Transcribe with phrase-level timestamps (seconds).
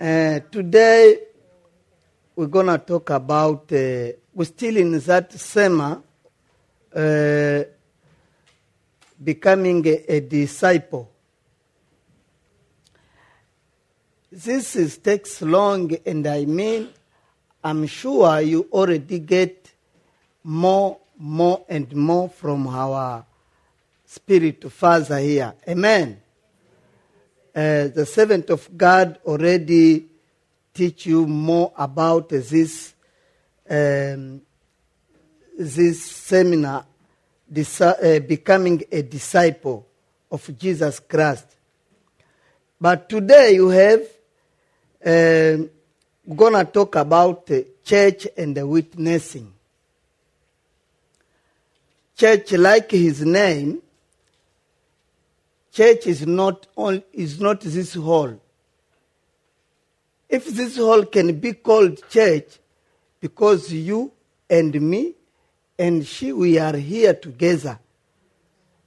[0.00, 1.18] Uh, today
[2.36, 3.72] we're gonna talk about.
[3.72, 7.64] Uh, we're still in that same uh,
[9.24, 11.10] becoming a, a disciple.
[14.30, 16.90] This is, takes long, and I mean,
[17.64, 19.72] I'm sure you already get
[20.44, 23.24] more, more, and more from our
[24.06, 25.54] spirit father here.
[25.68, 26.20] Amen.
[27.54, 30.06] Uh, the servant of God already
[30.72, 32.94] teach you more about this
[33.68, 34.40] um,
[35.58, 36.86] this seminar,
[37.80, 39.86] uh, becoming a disciple
[40.30, 41.56] of Jesus Christ.
[42.80, 44.02] But today you have
[45.04, 45.64] uh,
[46.34, 49.52] gonna talk about uh, church and the witnessing.
[52.16, 53.82] Church, like his name,
[55.72, 58.40] church is not all, is not this hall.
[60.28, 62.58] If this hall can be called church,
[63.20, 64.12] because you
[64.48, 65.14] and me
[65.78, 67.78] and she we are here together.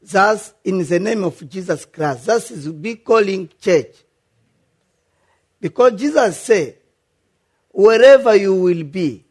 [0.04, 3.96] Thus, in the name of Jesus Christ, thus is be calling church.
[5.60, 6.78] Because Jesus said,
[7.70, 9.24] wherever you will be,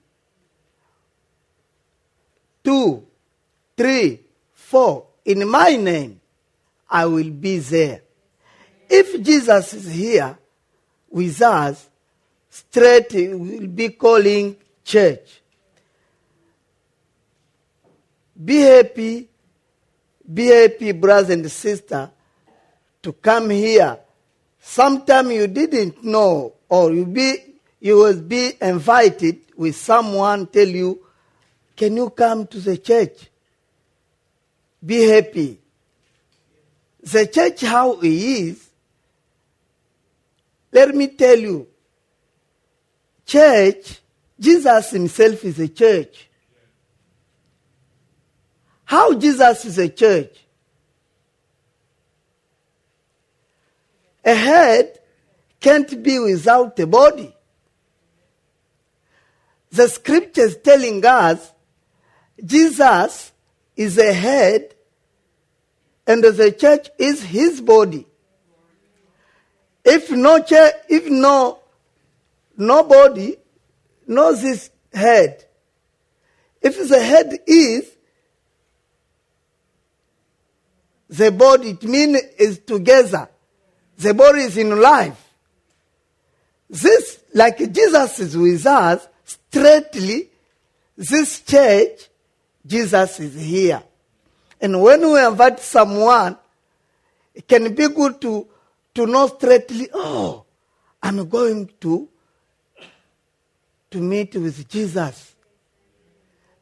[2.63, 3.05] two,
[3.77, 4.21] three,
[4.53, 6.20] four, in my name,
[6.91, 8.03] I will be there.
[8.89, 10.37] If Jesus is here
[11.09, 11.89] with us,
[12.51, 15.41] straight we will be calling church.
[18.45, 19.29] Be happy,
[20.35, 22.09] be happy, brothers and sisters,
[23.03, 23.99] to come here.
[24.61, 27.37] Sometime you didn't know, or you be
[27.81, 31.01] you will be invited with someone tell you,
[31.77, 33.31] "Can you come to the church?"
[34.85, 35.60] Be happy.
[37.03, 38.69] The church how it is.
[40.73, 41.67] Let me tell you,
[43.27, 44.01] church,
[44.39, 46.29] Jesus himself is a church.
[48.85, 50.37] How Jesus is a church?
[54.25, 54.99] A head
[55.61, 57.35] can't be without a body.
[59.71, 61.53] The scriptures telling us
[62.45, 63.33] Jesus
[63.77, 64.75] is a head
[66.07, 68.07] and the church is his body.
[69.85, 71.61] If no church, if no
[72.57, 73.37] nobody
[74.07, 75.45] knows his head.
[76.61, 77.91] If the head is
[81.09, 83.29] the body, it means is together.
[83.99, 85.27] The body is in life.
[86.69, 90.31] This, like Jesus is with us, straightly,
[90.97, 92.09] this church,
[92.65, 93.83] Jesus is here.
[94.61, 96.37] And when we invite someone,
[97.35, 98.47] it can be good to,
[98.95, 100.45] to know straightly, oh,
[101.03, 102.09] I'm going to,
[103.91, 105.35] to meet with Jesus.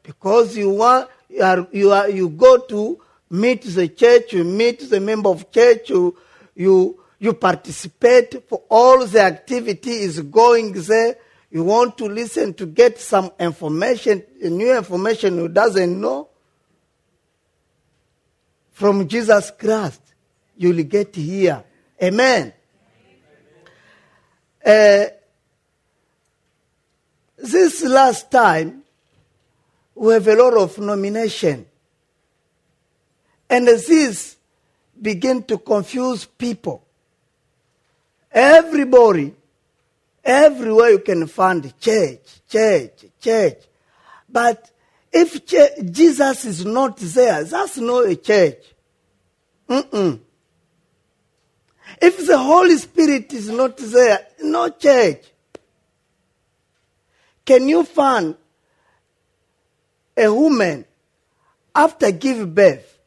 [0.01, 4.89] Because you want, you, are, you, are, you go to meet the church, you meet
[4.89, 6.17] the member of church, you,
[6.55, 11.17] you, you participate for all the activity is going there.
[11.51, 16.28] You want to listen to get some information, new information you doesn't know
[18.79, 20.01] from Jesus Christ.
[20.55, 21.61] You'll get here.
[22.01, 22.53] Amen.
[24.65, 25.05] Uh,
[27.37, 28.83] this last time,
[29.95, 31.65] we have a lot of nomination.
[33.49, 34.37] And this
[35.01, 36.81] begin to confuse people.
[38.31, 39.35] Everybody,
[40.23, 43.57] everywhere you can find church, church, church.
[44.29, 44.71] But
[45.11, 48.63] if ch- Jesus is not there, that's not a church.
[49.67, 50.19] Mm-mm.
[52.01, 55.23] If the Holy Spirit is not there, no church.
[57.45, 58.35] Can you find
[60.15, 60.85] a woman
[61.73, 62.99] after give birth?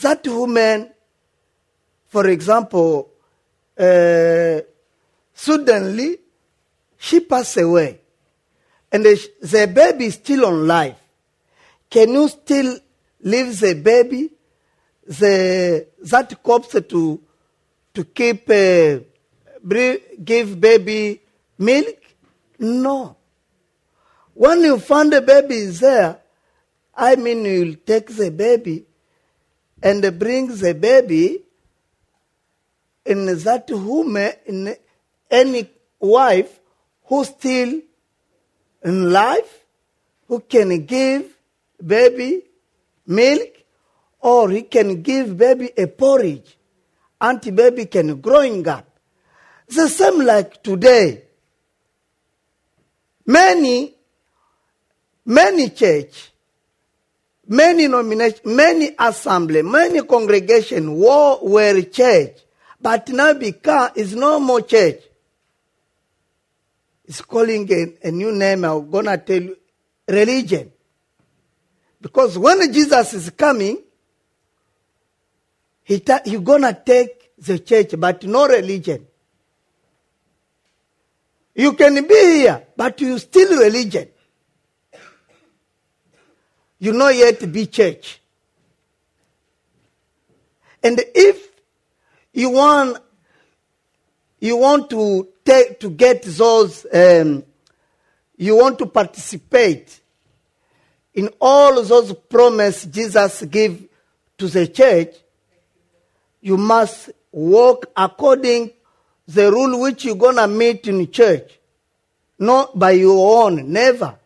[0.00, 0.90] That woman,
[2.06, 3.10] for example,
[3.78, 4.60] uh,
[5.34, 6.18] suddenly
[6.96, 8.00] she passed away,
[8.90, 11.03] and the, the baby is still on life.
[11.90, 12.78] Can you still
[13.20, 14.30] leave the baby,
[15.06, 17.20] the that corpse to
[17.94, 18.98] to keep uh,
[20.24, 21.20] give baby
[21.58, 22.00] milk?
[22.58, 23.16] No.
[24.34, 26.18] When you find the baby is there,
[26.94, 28.84] I mean you'll take the baby
[29.82, 31.42] and bring the baby
[33.04, 34.76] in that woman, in
[35.30, 35.70] any
[36.00, 36.60] wife
[37.04, 37.80] who still
[38.82, 39.64] in life,
[40.28, 41.33] who can give
[41.86, 42.42] baby
[43.06, 43.50] milk,
[44.20, 46.56] or he can give baby a porridge
[47.20, 48.86] until baby can growing up.
[49.68, 51.24] The same like today.
[53.26, 53.94] many,
[55.24, 56.30] many church,
[57.46, 62.38] many nomination, many assembly, many congregation were, were church,
[62.80, 65.00] but now become is no more church.
[67.06, 68.64] It's calling a, a new name.
[68.64, 69.56] I'm gonna tell you,
[70.08, 70.72] religion.
[72.04, 73.78] Because when Jesus is coming,
[75.84, 79.06] he ta- he gonna take the church, but no religion.
[81.54, 84.08] You can be here, but you still religion.
[86.78, 88.20] You not yet be church.
[90.82, 91.48] And if
[92.34, 92.98] you want
[94.40, 97.44] you want to take to get those um,
[98.36, 100.02] you want to participate
[101.14, 103.88] in all those promises Jesus gave
[104.38, 105.14] to the church,
[106.40, 108.70] you must walk according
[109.26, 111.58] the rule which you're gonna meet in church,
[112.38, 114.18] not by your own, never.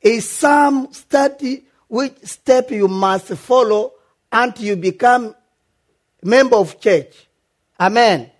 [0.00, 3.92] Is some study which step you must follow
[4.32, 5.34] until you become
[6.22, 7.28] member of church.
[7.78, 8.30] Amen.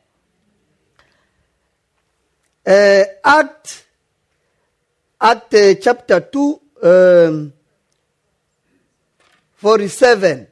[2.67, 3.85] Uh, Act,
[5.21, 7.53] Act uh, chapter 2, um,
[9.57, 10.47] 47.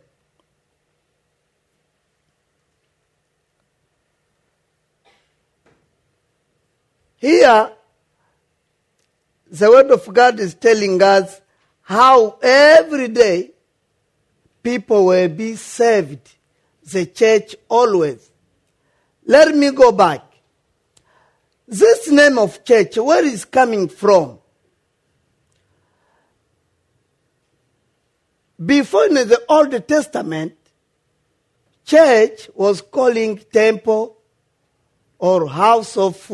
[7.17, 7.73] Here,
[9.51, 11.41] the Word of God is telling us
[11.83, 13.51] how every day
[14.63, 16.35] people will be saved.
[16.85, 18.31] The church always.
[19.27, 20.23] Let me go back.
[21.67, 24.38] This name of church, where is coming from?
[28.65, 30.57] Before in the Old Testament,
[31.85, 34.17] church was calling temple
[35.19, 36.31] or house of,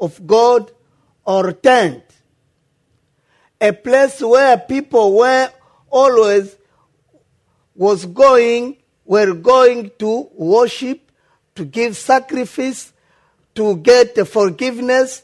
[0.00, 0.72] of God
[1.24, 2.02] or tent.
[3.60, 5.50] A place where people were
[5.90, 6.56] always
[7.74, 11.10] was going, were going to worship,
[11.54, 12.92] to give sacrifice,
[13.54, 15.22] to get forgiveness,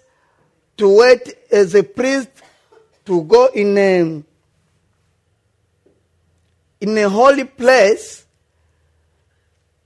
[0.76, 2.28] to wait as a priest,
[3.06, 4.22] to go in a,
[6.82, 8.26] in a holy place,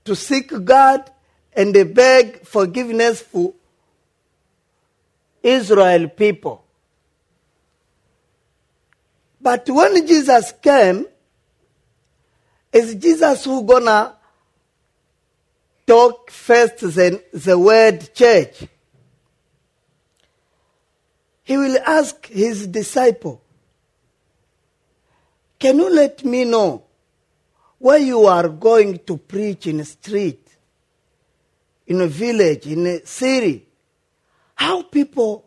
[0.03, 1.11] to seek God
[1.53, 3.53] and beg forgiveness for
[5.43, 6.65] Israel people.
[9.39, 11.05] But when Jesus came,
[12.73, 14.15] is Jesus who gonna
[15.85, 18.63] talk first the, the word church?
[21.43, 23.39] He will ask his disciple,
[25.59, 26.86] Can you let me know
[27.79, 30.47] where you are going to preach in a street,
[31.85, 33.65] in a village, in a city?
[34.55, 35.45] How people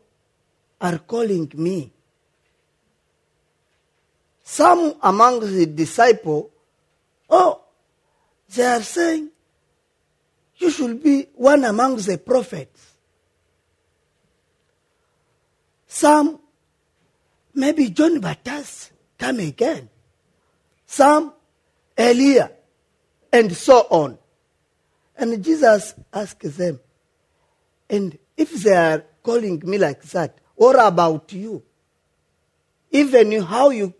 [0.80, 1.92] are calling me?
[4.42, 6.50] Some among the disciples,
[7.28, 7.62] oh,
[8.54, 9.30] they are saying,
[10.56, 12.94] you should be one among the prophets.
[15.86, 16.38] Some,
[17.54, 19.88] maybe John Baptist, come again.
[20.86, 21.32] Some,
[22.00, 22.50] Elia,
[23.32, 24.18] and so on.
[25.16, 26.80] And Jesus asked them,
[27.88, 31.62] and if they are calling me like that, what about you?
[32.90, 33.92] Even how you,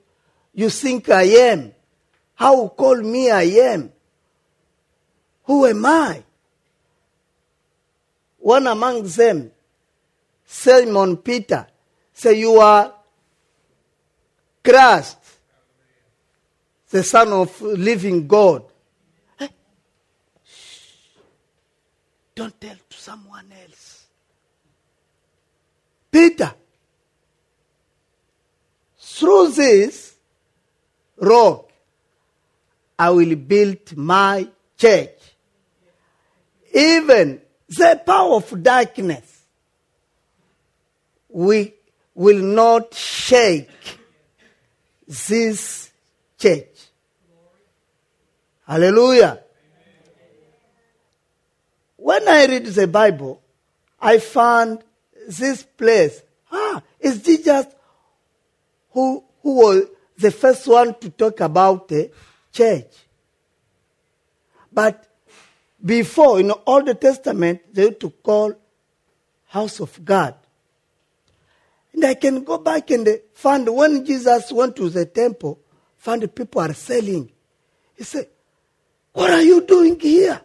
[0.54, 1.72] you think I am,
[2.34, 3.92] how call me I am,
[5.44, 6.22] who am I?
[8.38, 9.50] One among them,
[10.46, 11.66] Simon Peter,
[12.12, 12.94] say, You are
[14.64, 15.18] Christ,
[16.90, 18.64] the Son of living God.
[19.38, 19.48] Eh?
[22.34, 24.06] Don't tell to someone else.
[26.10, 26.52] Peter,
[28.98, 30.14] through this
[31.18, 31.70] rock,
[32.98, 35.18] I will build my church.
[36.74, 39.40] Even the power of darkness
[41.32, 41.72] we
[42.14, 43.68] will not shake
[45.06, 45.89] this
[46.40, 46.88] church.
[48.66, 49.40] Hallelujah.
[51.96, 53.42] When I read the Bible,
[54.00, 54.82] I found
[55.28, 56.22] this place.
[56.50, 57.66] Ah, it's Jesus
[58.92, 59.84] who, who was
[60.16, 62.10] the first one to talk about the
[62.52, 62.90] church.
[64.72, 65.06] But
[65.84, 68.54] before, in all the Testament, they used to call
[69.48, 70.34] house of God.
[71.92, 75.58] And I can go back and find when Jesus went to the temple,
[76.00, 77.30] find people are selling.
[77.96, 78.26] He said,
[79.12, 80.40] What are you doing here?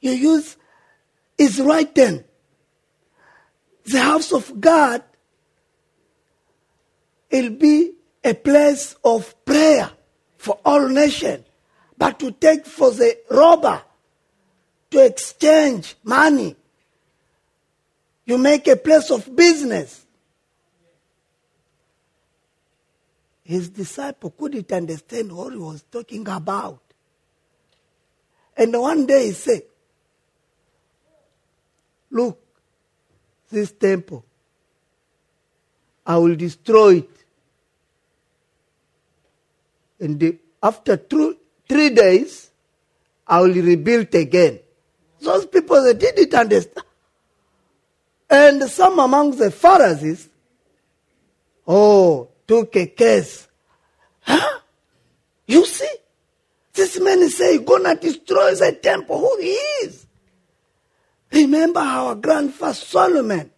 [0.00, 0.56] You use
[1.38, 2.24] is written.
[3.84, 5.02] The house of God
[7.30, 9.90] it'll be a place of prayer
[10.38, 11.44] for all nations,
[11.98, 13.82] but to take for the robber
[14.90, 16.56] to exchange money.
[18.24, 20.03] You make a place of business.
[23.44, 26.80] His disciple couldn't understand what he was talking about.
[28.56, 29.62] And one day he said,
[32.10, 32.40] Look,
[33.50, 34.24] this temple,
[36.06, 37.10] I will destroy it.
[40.00, 41.36] And the, after two,
[41.68, 42.50] three days,
[43.26, 44.60] I will rebuild again.
[45.20, 46.86] Those people they didn't understand.
[48.30, 50.28] And some among the Pharisees,
[51.66, 53.48] oh, took a case.
[54.20, 54.60] Huh?
[55.46, 55.90] You see?
[56.72, 59.18] This man say gonna destroy the temple.
[59.20, 60.06] Who he is?
[61.32, 63.50] Remember our grandfather Solomon.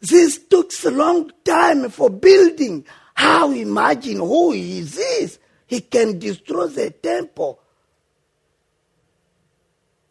[0.00, 2.84] This took a long time for building.
[3.14, 5.38] How imagine who he is?
[5.66, 7.60] He can destroy the temple.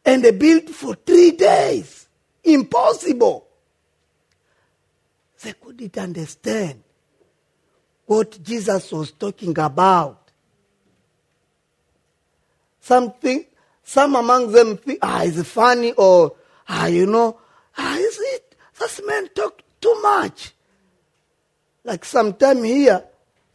[0.05, 2.07] And they built for three days.
[2.43, 3.47] Impossible.
[5.43, 6.83] They couldn't understand
[8.11, 10.31] what Jesus was talking about.
[12.81, 13.45] Something,
[13.83, 16.35] some among them think, ah, it's funny or,
[16.67, 17.39] ah, you know,
[17.77, 18.55] ah, is it?
[18.77, 20.51] This man talk too much.
[21.85, 23.01] Like sometime here,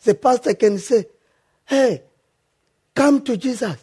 [0.03, 1.05] the pastor can say,
[1.67, 2.03] hey,
[2.95, 3.77] come to Jesus.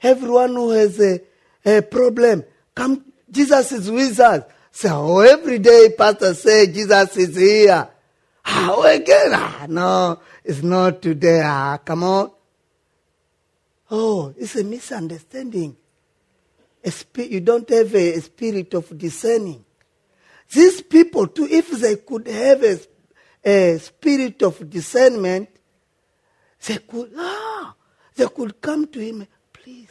[0.00, 1.20] Everyone who has a,
[1.66, 4.44] a problem, come, Jesus is with us.
[4.70, 7.88] So every day pastor say Jesus is here.
[8.44, 11.40] Ah, again, ah, no, it's not today.
[11.44, 12.30] Ah, come on.
[13.90, 15.76] Oh, it's a misunderstanding.
[16.84, 19.64] A you don't have a, a spirit of discerning.
[20.52, 22.78] These people, too, if they could have a,
[23.44, 25.48] a spirit of discernment,
[26.66, 27.74] they could, ah,
[28.14, 29.90] they could come to him, please,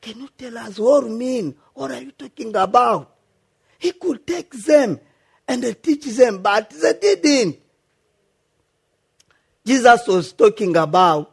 [0.00, 1.54] can you tell us what you mean?
[1.72, 3.14] What are you talking about?
[3.78, 5.00] He could take them
[5.46, 7.58] and they teach them, but they didn't.
[9.64, 11.32] Jesus was talking about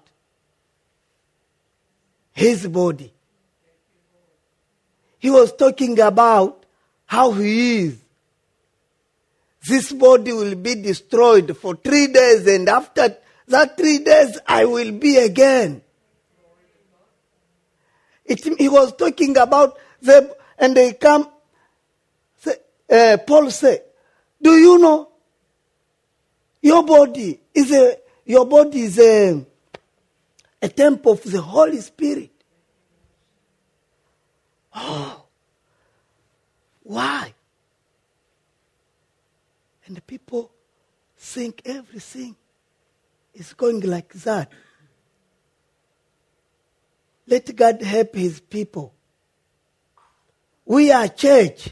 [2.32, 3.12] his body.
[5.20, 6.66] He was talking about
[7.06, 7.98] how he is.
[9.68, 13.16] This body will be destroyed for three days, and after
[13.48, 15.84] that three days, I will be again.
[18.26, 21.30] It, he was talking about them, and they come.
[22.90, 23.84] Uh, Paul said,
[24.42, 25.10] "Do you know
[26.62, 29.46] your body is a your body is a
[30.62, 32.30] a temple of the Holy Spirit.
[34.76, 35.24] Oh,
[36.84, 37.34] why?
[39.86, 40.52] And the people
[41.18, 42.36] think everything
[43.34, 44.52] is going like that.
[47.28, 48.94] Let God help his people.
[50.66, 51.70] We are church.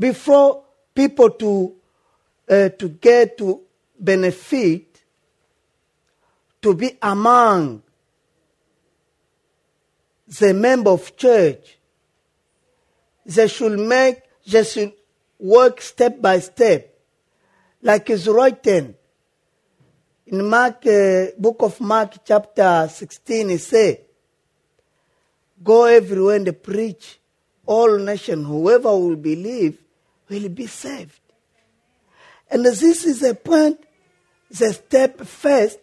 [0.00, 0.64] Before
[0.94, 1.74] people to,
[2.48, 3.60] uh, to get to
[3.98, 5.02] benefit,
[6.62, 7.82] to be among
[10.26, 11.76] the member of church,
[13.26, 14.92] they should make, they should
[15.38, 16.98] work step by step,
[17.82, 18.94] like is written
[20.28, 24.00] in Mark, uh, book of Mark, chapter 16, it say,
[25.62, 27.18] Go everywhere and preach
[27.66, 28.46] all nations.
[28.46, 29.78] Whoever will believe
[30.30, 31.20] will be saved.
[32.50, 33.78] And this is a point,
[34.50, 35.78] the step first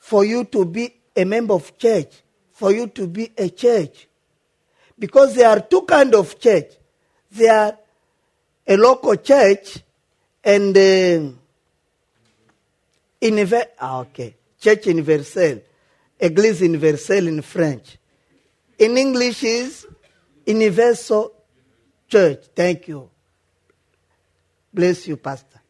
[0.00, 4.08] for you to be a member of church, for you to be a church.
[4.98, 6.72] Because there are two kind of church.
[7.30, 7.78] There are
[8.66, 9.78] a local church
[10.44, 11.30] and uh,
[13.20, 15.60] univer- ah, okay, church universelle,
[16.20, 17.98] église universelle in French.
[18.78, 19.86] In English is
[20.46, 21.32] universal
[22.12, 22.44] church.
[22.54, 23.08] Thank you.
[24.72, 25.60] Bless you, Pastor.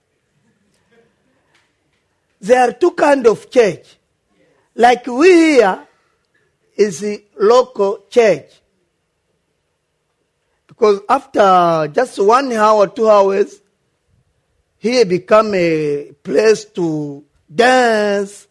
[2.41, 3.97] There are two kind of church.
[4.75, 5.87] Like we here
[6.77, 8.51] is the local church.
[10.67, 13.61] Because after just one hour, two hours,
[14.79, 18.49] here become a place to dance,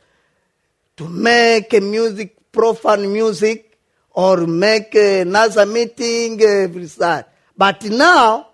[0.96, 3.78] to make music, profane music,
[4.12, 7.31] or make another meeting every Saturday.
[7.62, 8.48] But now,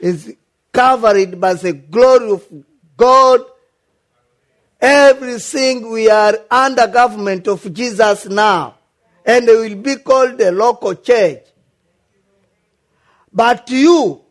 [0.00, 0.34] is
[0.72, 2.42] covered by the glory of
[2.96, 3.42] God.
[4.80, 8.76] Everything we are under government of Jesus now.
[9.26, 11.44] And will be called the local church.
[13.30, 14.22] But you,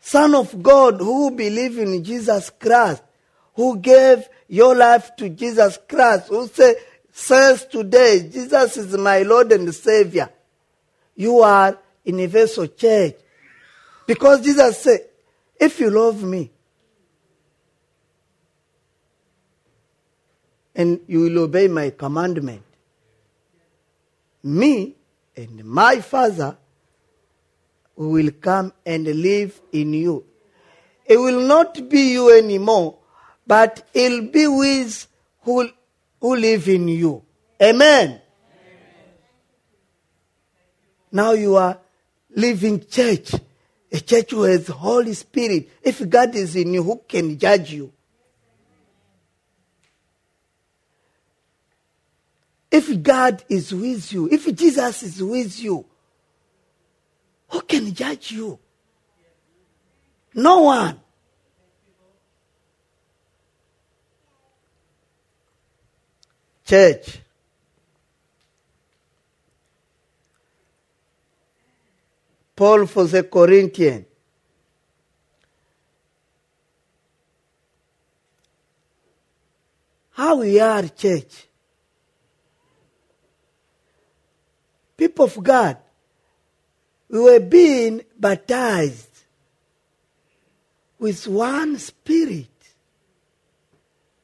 [0.00, 3.04] Son of God who believe in Jesus Christ,
[3.54, 6.74] who gave your life to Jesus Christ, who say,
[7.12, 10.28] says today, Jesus is my Lord and Savior.
[11.14, 11.78] You are
[12.26, 13.16] vessel church.
[14.06, 15.00] Because Jesus said,
[15.58, 16.50] if you love me,
[20.74, 22.62] and you will obey my commandment,
[24.42, 24.96] me
[25.36, 26.56] and my Father
[27.96, 30.24] will come and live in you.
[31.04, 32.98] It will not be you anymore,
[33.46, 35.06] but it'll be with
[35.42, 35.68] who,
[36.20, 37.22] who live in you.
[37.60, 38.08] Amen.
[38.08, 38.20] Amen.
[41.12, 41.79] Now you are
[42.34, 43.34] living church,
[43.92, 45.68] a church who has Holy Spirit.
[45.82, 47.92] If God is in you, who can judge you?
[52.70, 55.84] If God is with you, if Jesus is with you,
[57.48, 58.58] who can judge you?
[60.34, 61.00] No one.
[66.64, 67.18] Church.
[72.60, 74.04] Paul for the Corinthian.
[80.10, 81.46] How we are, church.
[84.94, 85.78] People of God,
[87.08, 89.08] we were being baptized
[90.98, 92.48] with one spirit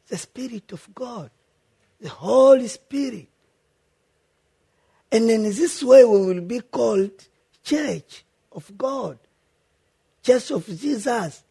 [0.08, 1.30] the Spirit of God,
[1.98, 3.28] the Holy Spirit.
[5.10, 7.12] And in this way, we will be called
[7.64, 8.25] Church
[8.56, 9.18] of God,
[10.22, 11.44] Church of Jesus.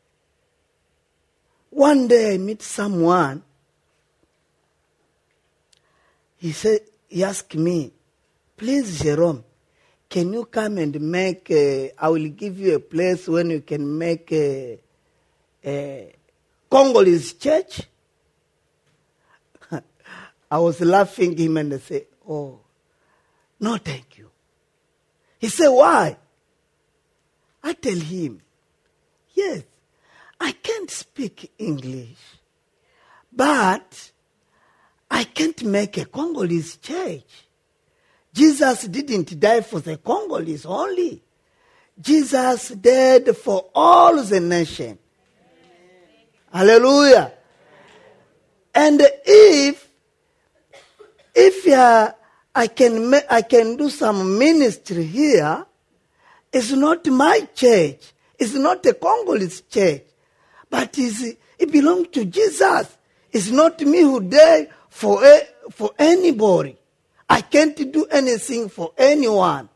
[1.69, 3.43] One day I meet someone.
[6.37, 7.93] He said, he asked me,
[8.57, 9.43] please, Jerome,
[10.09, 13.97] can you come and make, a, I will give you a place when you can
[13.97, 14.79] make a,
[15.63, 16.13] a
[16.69, 17.83] Congolese church?
[20.51, 22.59] I was laughing him and I said, oh,
[23.59, 24.29] no, thank you.
[25.39, 26.17] He said, why?
[27.65, 28.41] I tell him,
[29.33, 29.63] yes,
[30.39, 32.15] I can't speak English,
[33.33, 34.11] but
[35.09, 37.23] I can't make a Congolese church.
[38.31, 41.23] Jesus didn't die for the Congolese only.
[41.99, 44.99] Jesus died for all the nation.
[46.53, 47.33] Hallelujah.
[48.75, 49.89] And if
[51.33, 52.13] if uh,
[52.53, 55.65] I can I can do some ministry here,
[56.55, 58.13] it's not my church.
[58.39, 60.03] It's not a Congolese church,
[60.69, 62.97] but it belongs to Jesus.
[63.29, 65.21] It's not me who died for
[65.71, 66.77] for anybody.
[67.29, 69.67] I can't do anything for anyone.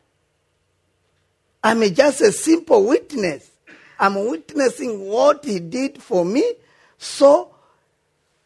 [1.61, 3.51] I'm just a simple witness.
[3.99, 6.53] I'm witnessing what he did for me.
[6.97, 7.53] So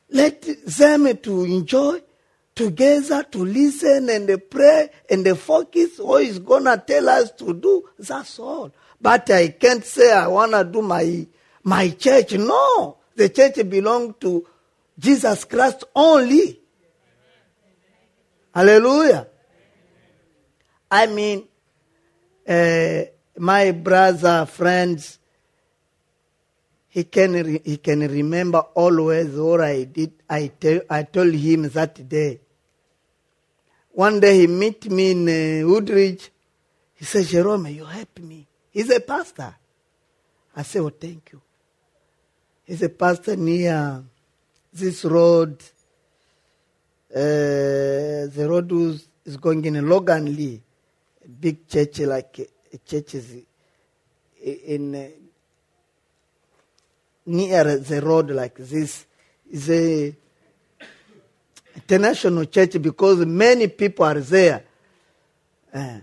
[0.09, 2.01] let them to enjoy
[2.55, 7.89] together to listen and pray and focus what he's gonna tell us to do.
[7.97, 8.71] That's all.
[9.01, 11.27] But I can't say I wanna do my
[11.63, 12.33] my church.
[12.33, 14.45] No, the church belongs to
[14.97, 16.59] Jesus Christ only.
[18.53, 19.27] Hallelujah.
[20.91, 21.47] I mean,
[22.47, 23.01] uh,
[23.37, 25.17] my brother, friends,
[26.89, 30.13] he can, re- he can remember always what I did.
[30.29, 32.41] I, tell, I told him that day.
[33.93, 36.29] One day he met me in uh, Woodridge.
[36.95, 38.47] He said, Jerome, you help me.
[38.71, 39.55] He's a pastor.
[40.55, 41.41] I said, oh, thank you.
[42.65, 44.03] He's a pastor near
[44.73, 45.63] this road
[47.13, 50.59] uh, the road was, is going in Loganlea,
[51.23, 52.39] a big church like
[52.73, 53.35] a church is
[54.41, 55.07] in uh,
[57.27, 59.05] near the road like this.
[59.51, 60.15] Is a
[61.75, 64.63] international church because many people are there.
[65.73, 65.99] Uh,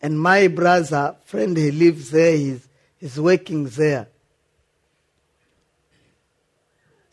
[0.00, 2.36] and my brother, friend, he lives there.
[2.36, 4.08] He's, he's working there.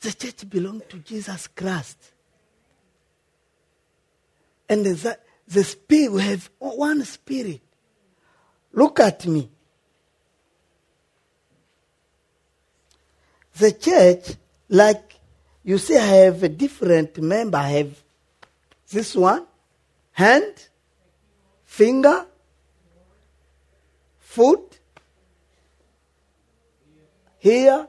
[0.02, 1.98] The church belongs to Jesus Christ.
[4.70, 7.62] And the, the spirit, we have one spirit.
[8.72, 9.50] Look at me.
[13.58, 14.38] The church,
[14.70, 15.05] like
[15.66, 17.58] you see, I have a different member.
[17.58, 18.04] I have
[18.88, 19.48] this one,
[20.12, 20.54] hand,
[21.64, 22.28] finger,
[24.20, 24.78] foot,
[27.42, 27.88] ear,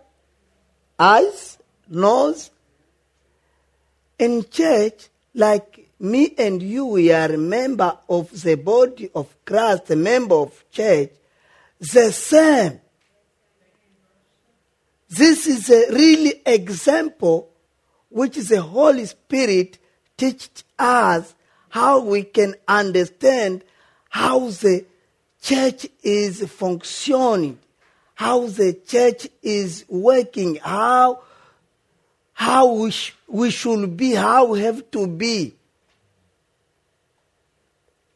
[0.99, 2.51] eyes, nose.
[4.19, 9.91] In church, like me and you, we are a member of the body of Christ,
[9.91, 11.11] a member of church,
[11.79, 12.81] the same.
[15.11, 17.51] This is a really example
[18.17, 19.77] which is the Holy Spirit
[20.17, 21.35] teached us
[21.69, 23.63] how we can understand
[24.09, 24.87] how the
[25.43, 27.59] church is functioning,
[28.15, 31.21] how the church is working, how
[32.33, 35.55] how we, sh- we should be, how we have to be.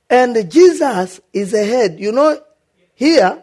[0.08, 2.00] And Jesus is ahead.
[2.00, 2.42] You know,
[2.94, 3.42] here,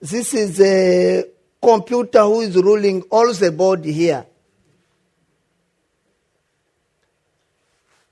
[0.00, 1.24] this is a
[1.60, 4.26] computer who is ruling all the body here.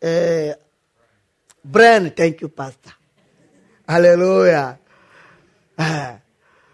[0.02, 0.54] Uh,
[1.64, 2.92] Brian, thank you, Pastor.
[3.88, 4.78] Hallelujah.
[5.78, 6.18] Ah,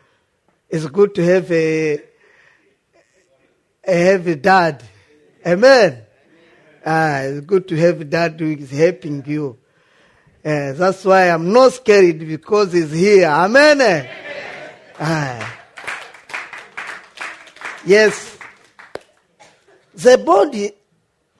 [0.70, 2.00] it's good to have a,
[3.86, 4.82] a heavy dad.
[5.46, 6.04] Amen.
[6.86, 9.58] Ah, it's good to have a dad who is helping you.
[10.42, 13.28] Uh, that's why I'm not scared because he's here.
[13.28, 14.08] Amen.
[14.98, 15.60] Ah.
[17.84, 18.38] Yes.
[19.94, 20.72] The body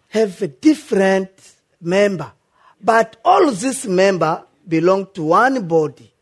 [0.09, 1.38] have a different
[1.81, 2.33] member,
[2.81, 6.12] but all these member belong to one body.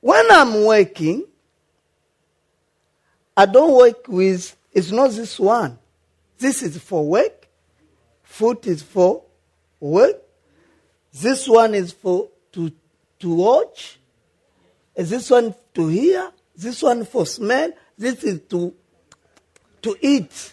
[0.00, 1.24] When I'm working,
[3.36, 5.78] I don't work with, it's not this one.
[6.38, 7.48] This is for work.
[8.22, 9.22] Foot is for
[9.80, 10.16] work.
[11.12, 12.70] This one is for to,
[13.20, 13.98] to watch.
[14.94, 16.30] This one to hear.
[16.56, 17.72] This one for smell.
[17.96, 18.74] This is to,
[19.82, 20.52] to eat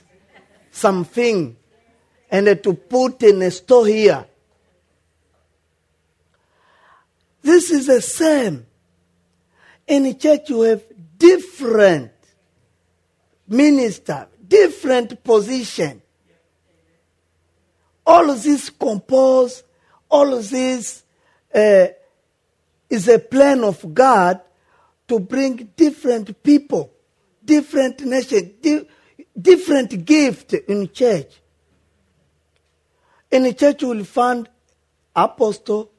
[0.71, 1.55] something
[2.29, 4.25] and to put in a store here.
[7.41, 8.65] This is the same.
[9.87, 10.83] In church, you have
[11.17, 12.11] different
[13.47, 16.01] minister, different position.
[18.05, 19.63] All of this compose,
[20.09, 21.03] all of this
[21.53, 21.87] uh,
[22.89, 24.41] is a plan of God
[25.07, 26.91] to bring different people,
[27.43, 28.53] different nation,
[29.39, 31.39] different gift in church.
[33.29, 34.49] In the church, you will find
[35.15, 35.91] apostle,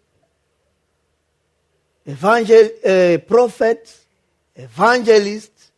[2.06, 3.98] evangel, uh, prophet,
[4.54, 5.72] evangelist,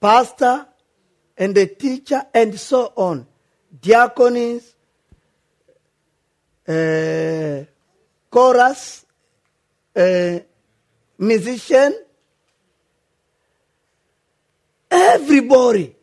[0.00, 0.66] pastor,
[1.36, 3.26] and a teacher, and so on.
[3.80, 4.74] Diaconess,
[6.68, 7.64] uh,
[8.30, 9.06] chorus,
[9.94, 10.38] uh,
[11.18, 11.94] musician,
[14.90, 15.95] everybody.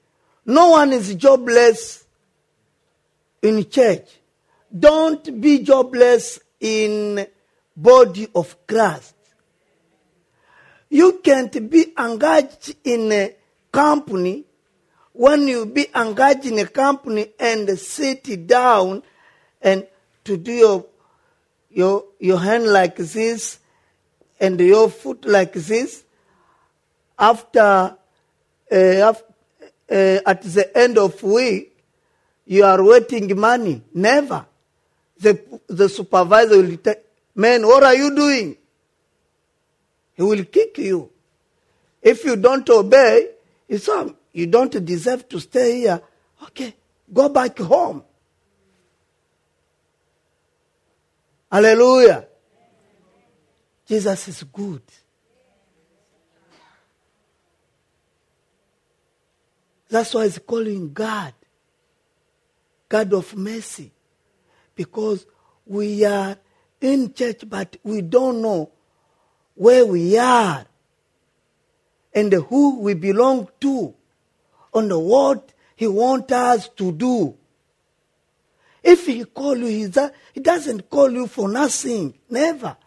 [0.45, 2.05] No one is jobless
[3.41, 4.07] in church.
[4.77, 7.25] Don't be jobless in
[7.75, 9.15] body of Christ.
[10.89, 13.35] You can't be engaged in a
[13.71, 14.45] company
[15.13, 19.03] when you be engaged in a company and sit down
[19.61, 19.87] and
[20.23, 20.85] to do your
[21.69, 23.59] your your hand like this
[24.39, 26.03] and your foot like this
[27.17, 27.95] after
[28.71, 29.13] uh,
[29.93, 31.77] uh, at the end of week
[32.45, 33.81] you are waiting money.
[33.93, 34.45] Never.
[35.19, 36.95] The the supervisor will tell
[37.35, 38.57] man what are you doing?
[40.15, 41.11] He will kick you.
[42.01, 43.29] If you don't obey
[43.69, 46.01] it's all you don't deserve to stay here.
[46.45, 46.73] Okay
[47.13, 48.03] go back home.
[51.51, 52.25] Hallelujah.
[53.85, 54.81] Jesus is good
[59.93, 61.35] That's why he's calling God,
[62.89, 63.91] God of mercy,
[64.73, 65.27] because
[65.67, 66.35] we are
[66.81, 68.71] in church, but we don't know
[69.53, 70.65] where we are
[72.11, 73.93] and who we belong to
[74.73, 77.37] and what he wants us to do.
[78.81, 79.91] If he call you,
[80.33, 82.77] he, doesn't call you for nothing, never.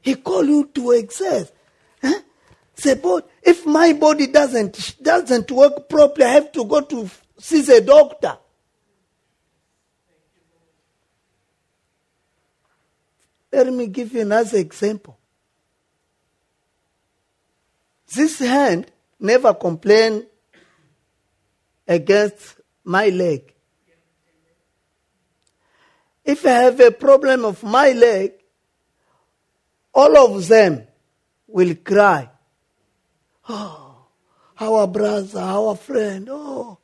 [0.00, 1.52] He call you to exist.
[2.02, 2.18] Huh?
[2.76, 7.62] Say, but if my body doesn't doesn't work properly, I have to go to see
[7.62, 8.36] the doctor.
[13.50, 15.18] Let me give you another example.
[18.14, 20.26] This hand never complained
[21.88, 23.54] against my leg.
[26.22, 28.32] If I have a problem of my leg,
[29.94, 30.86] all of them
[31.46, 32.28] will cry.
[33.48, 34.06] Oh,
[34.60, 36.78] our brother, our friend, oh,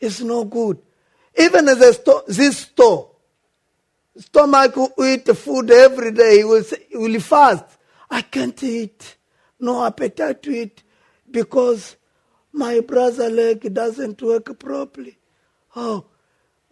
[0.00, 0.78] it's no good.
[1.38, 3.10] Even sto- this store,
[4.16, 7.64] stomach will eat food every day, he will, say, he will fast.
[8.10, 9.16] I can't eat,
[9.60, 10.82] no appetite to eat
[11.30, 11.96] because
[12.52, 15.18] my brother leg doesn't work properly.
[15.76, 16.06] Oh,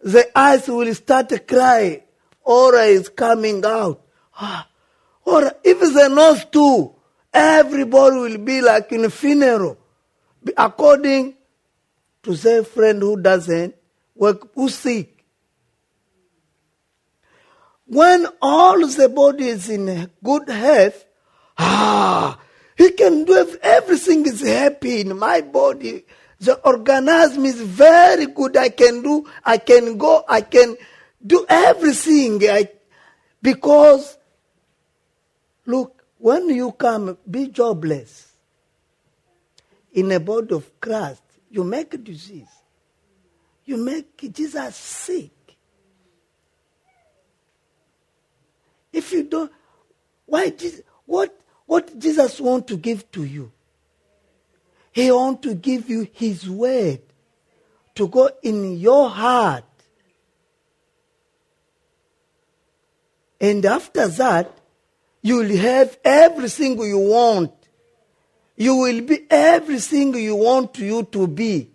[0.01, 2.03] the eyes will start to cry.
[2.43, 4.01] Aura is coming out.
[4.39, 4.67] Ah,
[5.25, 6.93] or if the nose too,
[7.33, 9.77] Everybody will be like in a funeral,
[10.55, 11.35] according
[12.23, 13.75] to their friend who doesn't
[14.15, 15.25] work, who's sick.
[17.85, 21.05] When all the body is in good health,
[21.57, 22.37] ah,
[22.75, 26.05] he can do everything is happy in my body.
[26.39, 28.57] The organism is very good.
[28.57, 30.75] I can do, I can go, I can
[31.25, 32.41] do everything.
[32.43, 32.69] I,
[33.41, 34.17] because,
[35.65, 38.31] look, when you come, be jobless
[39.93, 42.47] in a body of Christ, you make disease.
[43.65, 45.31] You make Jesus sick.
[48.91, 49.51] If you don't,
[50.25, 53.51] why Jesus, what, what Jesus want to give to you?
[54.91, 57.01] He want to give you his word
[57.95, 59.63] to go in your heart.
[63.39, 64.57] And after that,
[65.27, 67.51] you will have everything you want.
[68.55, 71.69] You will be everything you want you to be.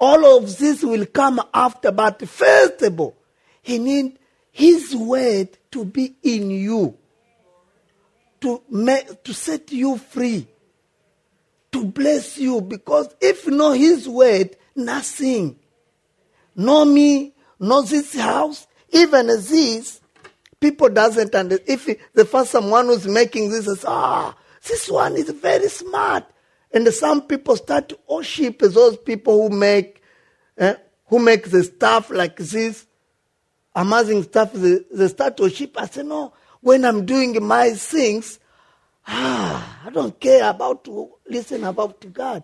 [0.00, 3.14] All of this will come after, but first of all,
[3.60, 4.18] he need
[4.50, 6.96] his word to be in you,
[8.40, 10.46] to, make, to set you free,
[11.72, 12.62] to bless you.
[12.62, 15.58] Because if no his word, nothing.
[16.56, 20.00] No me, no this house, even this,
[20.64, 21.68] people doesn't understand.
[21.68, 24.34] If the first someone who's making this says, ah,
[24.66, 26.24] this one is very smart.
[26.72, 30.02] And some people start to worship those people who make,
[30.56, 30.76] eh,
[31.08, 32.86] who make the stuff like this,
[33.74, 34.54] amazing stuff.
[34.54, 35.78] They, they start to worship.
[35.78, 38.38] I say, no, when I'm doing my things,
[39.06, 42.42] ah, I don't care about to listen about God.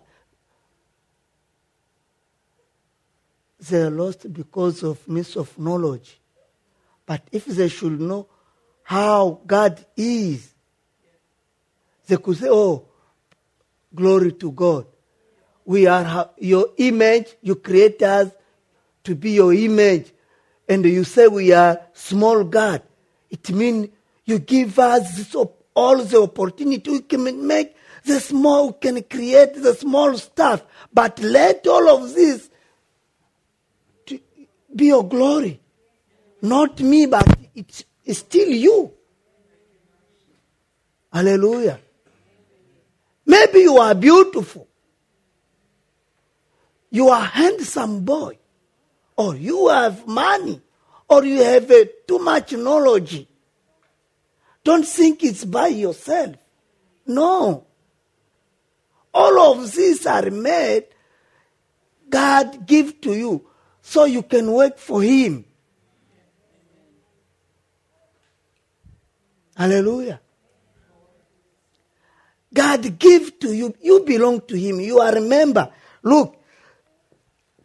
[3.67, 6.20] They are lost because of miss of knowledge.
[7.05, 8.27] But if they should know
[8.83, 10.53] how God is,
[12.07, 12.85] they could say, Oh,
[13.93, 14.85] glory to God.
[15.65, 18.31] We are your image, you create us
[19.03, 20.11] to be your image.
[20.67, 22.81] And you say we are small God.
[23.29, 23.89] It means
[24.25, 25.35] you give us
[25.73, 26.89] all the opportunity.
[26.89, 30.63] We can make the small, we can create the small stuff.
[30.93, 32.49] But let all of this
[34.75, 35.59] be your glory.
[36.41, 37.85] Not me, but it's,
[38.17, 38.91] still you.
[41.13, 41.79] Hallelujah.
[43.25, 44.67] Maybe you are beautiful.
[46.89, 48.37] You are handsome boy.
[49.15, 50.61] Or you have money.
[51.07, 53.27] Or you have uh, too much knowledge.
[54.63, 56.35] Don't think it's by yourself.
[57.05, 57.65] No.
[59.13, 60.85] All of these are made
[62.09, 63.47] God give to you
[63.81, 65.45] so you can work for him.
[69.55, 70.19] Hallelujah.
[72.53, 73.73] God give to you.
[73.81, 74.79] You belong to him.
[74.79, 75.71] You are a member.
[76.03, 76.35] Look,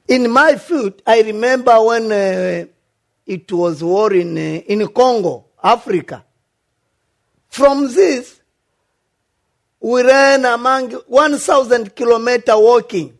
[0.06, 2.66] in my field, I remember when uh,
[3.26, 6.24] it was war in, uh, in Congo, Africa.
[7.48, 8.40] From this,
[9.80, 13.16] we ran among 1,000 kilometer walking.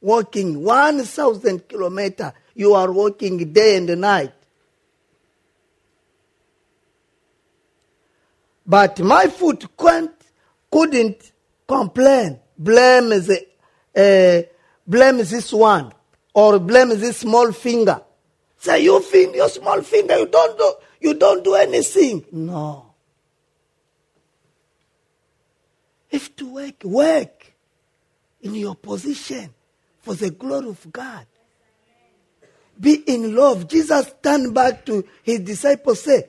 [0.00, 2.32] Walking 1,000 kilometer.
[2.54, 4.32] You are walking day and night.
[8.66, 11.32] But my foot couldn't,
[11.68, 14.42] complain, blame uh,
[14.86, 15.92] blame this one,
[16.34, 18.02] or blame this small finger.
[18.58, 22.24] Say, you finger, your small finger, you don't do, you don't do anything.
[22.32, 22.94] No.
[26.10, 27.52] If to work, work
[28.42, 29.54] in your position
[30.00, 31.26] for the glory of God.
[32.78, 33.68] Be in love.
[33.68, 36.24] Jesus turned back to his disciples, say,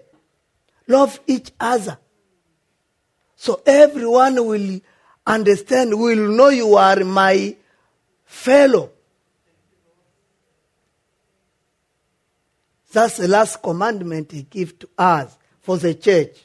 [0.87, 1.97] love each other.
[3.37, 4.81] So everyone will
[5.25, 7.55] understand, will know you are my
[8.25, 8.89] fellow.
[12.91, 16.35] That's the last commandment he gives to us for the church.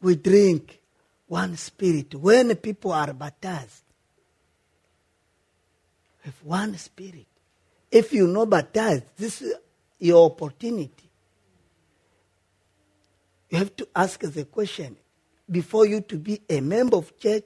[0.00, 0.80] We drink
[1.26, 2.14] one spirit.
[2.14, 3.82] When people are baptized,
[6.24, 7.26] with one spirit.
[7.90, 9.54] If you know baptized, this is
[9.98, 11.03] your opportunity
[13.54, 14.96] you have to ask the question
[15.48, 17.44] before you to be a member of church,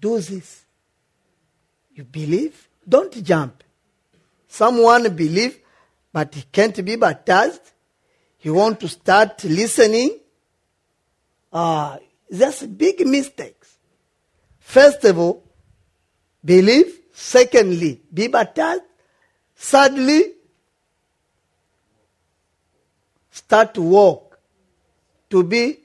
[0.00, 0.64] do this.
[1.94, 2.70] You believe?
[2.88, 3.62] Don't jump.
[4.48, 5.58] Someone believe,
[6.10, 7.60] but he can't be baptized.
[8.38, 10.18] He want to start listening.
[11.52, 11.98] Uh,
[12.30, 13.76] that's big mistakes.
[14.58, 15.44] First of all,
[16.42, 16.98] believe.
[17.12, 18.84] Secondly, be baptized.
[19.54, 20.32] Sadly,
[23.30, 24.31] start to walk,
[25.32, 25.78] to be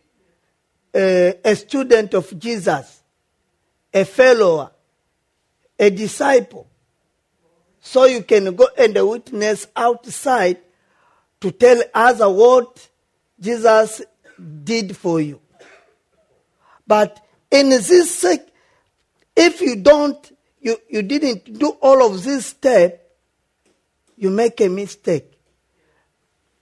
[0.94, 3.02] a, a student of Jesus,
[3.94, 4.72] a follower,
[5.80, 6.68] a disciple.
[7.80, 10.58] So you can go and witness outside
[11.40, 12.90] to tell others what
[13.40, 14.02] Jesus
[14.66, 15.40] did for you.
[16.86, 18.26] But in this
[19.34, 23.02] if you don't, you, you didn't do all of this step,
[24.18, 25.32] you make a mistake.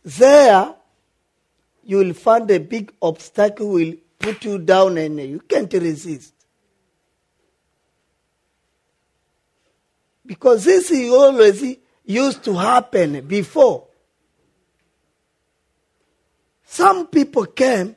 [0.04, 0.76] There,
[1.86, 6.34] you will find a big obstacle will put you down and you can't resist.
[10.26, 13.86] Because this is always used to happen before.
[16.65, 17.95] Some people came.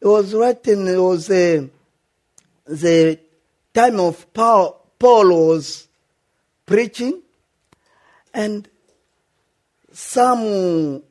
[0.00, 1.66] It was written, it was uh,
[2.66, 3.18] the
[3.74, 5.88] time of Paul, Paul was
[6.64, 7.20] preaching,
[8.32, 8.66] and
[9.92, 11.02] some,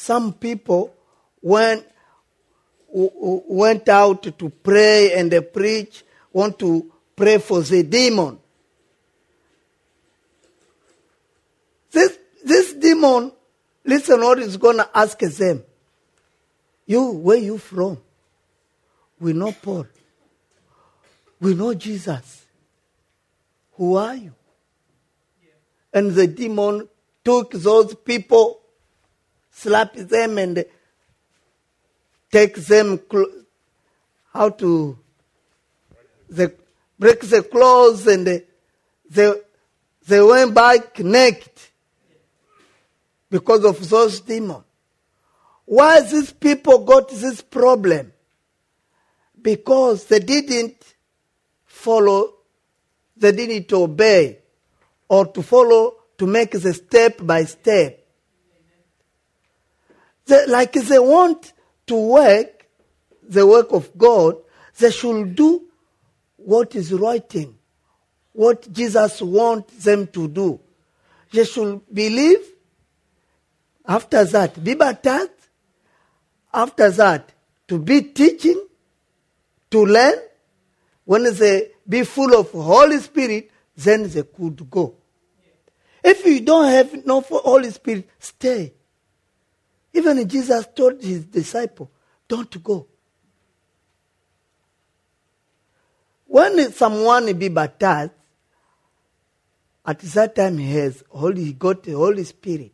[0.00, 0.94] some people
[1.42, 1.86] went,
[2.88, 8.38] went out to pray and they preach, want to pray for the demon.
[11.90, 13.32] This, this demon,
[13.84, 15.62] listen what is going to ask them.
[16.86, 17.98] You, where you from?
[19.20, 19.86] We know Paul.
[21.40, 22.46] We know Jesus.
[23.74, 24.34] Who are you?
[25.92, 26.88] And the demon
[27.22, 28.59] took those people,
[29.50, 30.64] slapped them, and
[32.30, 33.44] take them cl-
[34.32, 34.98] how to
[36.28, 36.48] they
[36.98, 39.34] break the clothes, and they
[40.06, 41.50] they went back naked
[43.28, 44.64] because of those demons.
[45.64, 48.12] Why these people got this problem?
[49.40, 50.76] Because they didn't
[51.64, 52.34] follow,
[53.16, 54.38] they didn't obey,
[55.08, 57.99] or to follow, to make the step by step.
[60.30, 61.52] They, like they want
[61.88, 62.68] to work
[63.28, 64.36] the work of God,
[64.78, 65.64] they should do
[66.36, 67.58] what is writing,
[68.32, 70.60] what Jesus wants them to do.
[71.32, 72.46] They should believe.
[73.84, 75.30] After that, be baptized.
[76.54, 77.32] After that,
[77.66, 78.68] to be teaching,
[79.72, 80.14] to learn.
[81.04, 84.94] When they be full of Holy Spirit, then they could go.
[86.04, 88.74] If you don't have no Holy Spirit, stay.
[89.92, 91.90] Even Jesus told his disciple,
[92.28, 92.86] don't go.
[96.26, 98.12] When someone be baptized,
[99.84, 102.72] at that time he has holy, he got the Holy Spirit.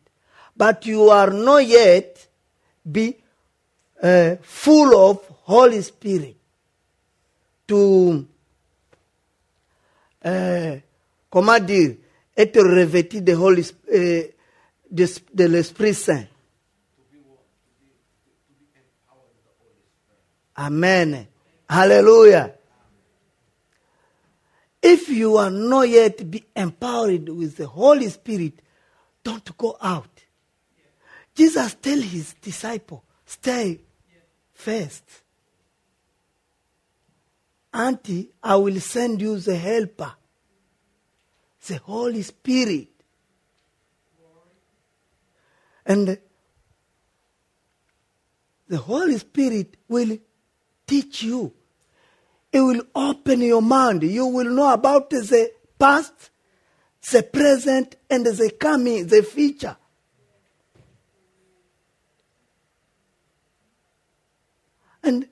[0.55, 2.27] But you are not yet
[2.91, 3.17] be
[4.03, 6.37] uh, full of Holy Spirit
[7.69, 8.27] to
[10.25, 10.77] euh,
[11.31, 11.97] comment eh, dire,
[12.37, 14.25] être revêtu de, Holy, euh,
[14.91, 16.27] de, de l'Esprit Saint.
[20.59, 21.29] Amen.
[21.69, 22.55] Hallelujah.
[24.83, 28.61] If you are not yet be empowered with the Holy Spirit,
[29.25, 30.23] don't go out.
[31.35, 33.81] Jesus tell his disciple, stay
[34.53, 35.03] first.
[37.75, 40.15] Auntie, I will send you the helper,
[41.67, 42.89] the Holy Spirit.
[45.85, 46.19] And
[48.69, 50.17] the Holy Spirit will
[50.87, 51.53] teach you.
[52.53, 54.03] It will open your mind.
[54.03, 56.31] You will know about the past,
[57.11, 59.77] the present, and the coming, the future.
[65.03, 65.29] And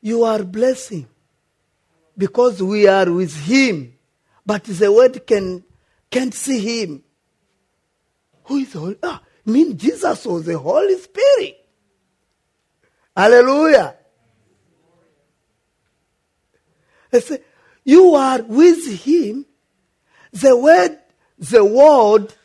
[0.00, 1.08] you are blessing
[2.16, 3.92] because we are with him
[4.44, 5.64] but the world can
[6.10, 7.02] can't see him
[8.44, 11.65] who is holy ah mean jesus was the holy spirit
[13.16, 13.96] hallelujah
[17.12, 17.40] I say,
[17.84, 19.46] you are with him
[20.32, 20.98] the word
[21.38, 22.36] the world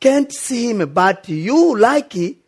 [0.00, 2.38] can't see him but you like it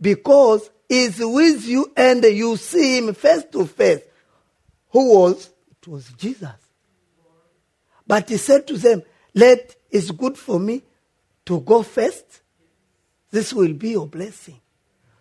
[0.00, 4.00] because is with you and you see him face to face.
[4.90, 5.50] Who was?
[5.70, 6.48] It was Jesus.
[8.06, 9.02] But he said to them,
[9.34, 10.82] Let it's good for me
[11.46, 12.40] to go first.
[13.30, 14.60] This will be your blessing.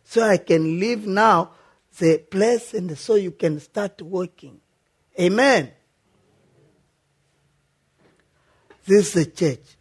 [0.09, 1.51] So I can leave now
[1.99, 4.61] the place and so you can start working.
[5.19, 5.69] Amen.
[8.85, 9.75] This is the church.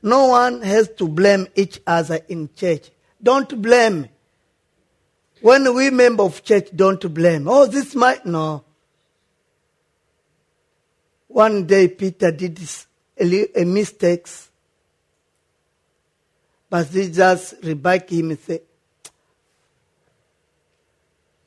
[0.00, 2.90] No one has to blame each other in church.
[3.20, 4.08] Don't blame.
[5.40, 8.62] When we member of church don't blame, oh, this might, no.
[11.26, 12.60] One day Peter did
[13.18, 14.50] a, a mistakes.
[16.70, 18.60] But Jesus rebuked him and said,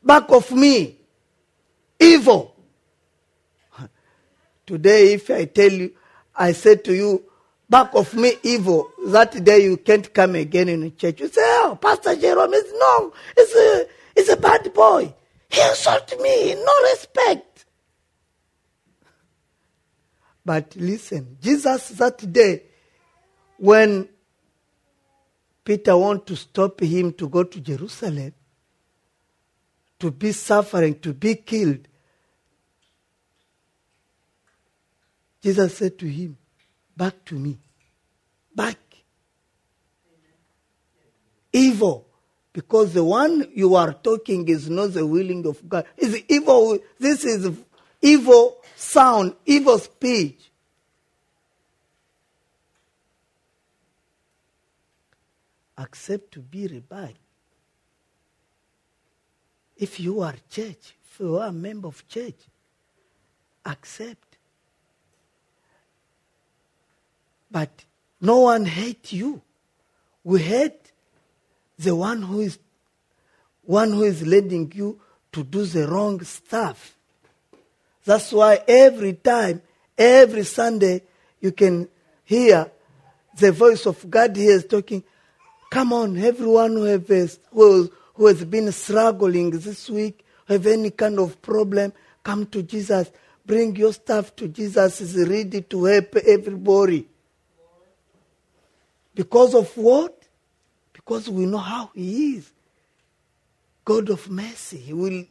[0.05, 0.97] Back of me,
[1.99, 2.55] evil.
[4.65, 5.93] Today, if I tell you,
[6.35, 7.23] I say to you,
[7.67, 11.19] back of me evil, that day you can't come again in the church.
[11.19, 15.13] You say, oh, Pastor Jerome is no, he's a, he's a bad boy.
[15.49, 17.65] He insulted me, no respect.
[20.45, 22.63] But listen, Jesus that day,
[23.57, 24.07] when
[25.63, 28.33] Peter wanted to stop him to go to Jerusalem,
[29.99, 31.87] to be suffering, to be killed,
[35.41, 36.37] Jesus said to him,
[36.97, 37.59] Back to me.
[38.55, 38.77] Back.
[41.53, 42.07] Evil.
[42.51, 45.85] Because the one you are talking is not the willing of God.
[45.97, 46.79] It's evil.
[46.97, 47.59] This is
[48.01, 50.49] evil sound, evil speech.
[55.77, 57.24] Accept to be rebuked.
[59.77, 62.35] If you are church, if you are a member of church,
[63.65, 64.37] accept.
[67.51, 67.85] But
[68.21, 69.41] no one hate you.
[70.23, 70.91] We hate
[71.77, 72.57] the one who is
[73.63, 74.99] one who is leading you
[75.31, 76.95] to do the wrong stuff.
[78.05, 79.61] That's why every time,
[79.97, 81.01] every Sunday,
[81.41, 81.87] you can
[82.23, 82.71] hear
[83.37, 85.03] the voice of God here is talking.
[85.71, 91.19] Come on, everyone who has, who, who has been struggling this week, have any kind
[91.19, 91.93] of problem,
[92.23, 93.11] come to Jesus.
[93.45, 95.01] Bring your stuff to Jesus.
[95.01, 97.07] Is ready to help everybody.
[99.13, 100.23] Because of what?
[100.91, 102.51] Because we know how He is.
[103.83, 104.77] God of mercy.
[104.77, 105.25] He will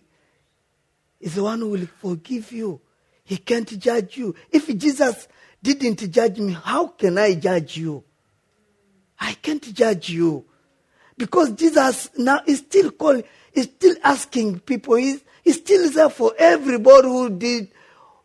[1.21, 2.81] is the one who will forgive you.
[3.25, 4.35] He can't judge you.
[4.51, 5.27] If Jesus
[5.63, 8.05] didn't judge me, how can I judge you?
[9.19, 10.45] I can't judge you.
[11.17, 16.33] Because Jesus now is still calling, is still asking people, he's, he's still there for
[16.39, 17.69] everybody who did,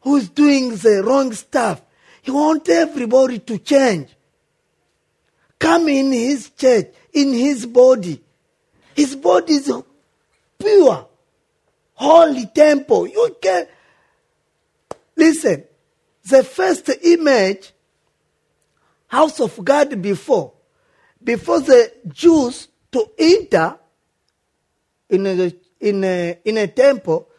[0.01, 1.81] who's doing the wrong stuff.
[2.21, 4.09] He wants everybody to change.
[5.59, 8.21] Come in his church, in his body.
[8.95, 9.71] His body is
[10.57, 11.07] pure,
[11.93, 13.07] holy temple.
[13.07, 13.67] You can
[15.15, 15.63] listen.
[16.23, 17.71] The first image,
[19.07, 20.53] house of God before,
[21.23, 23.77] before the Jews to enter
[25.09, 27.29] in a, in a, in a temple,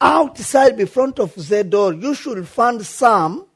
[0.00, 3.46] outside the front of the door, you should find some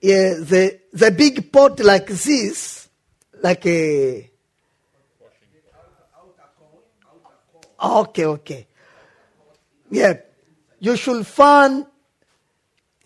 [0.00, 2.88] yeah, the the big pot like this,
[3.42, 4.30] like a.
[7.78, 8.66] Ah, okay, okay.
[9.90, 10.14] Yeah,
[10.78, 11.86] you should find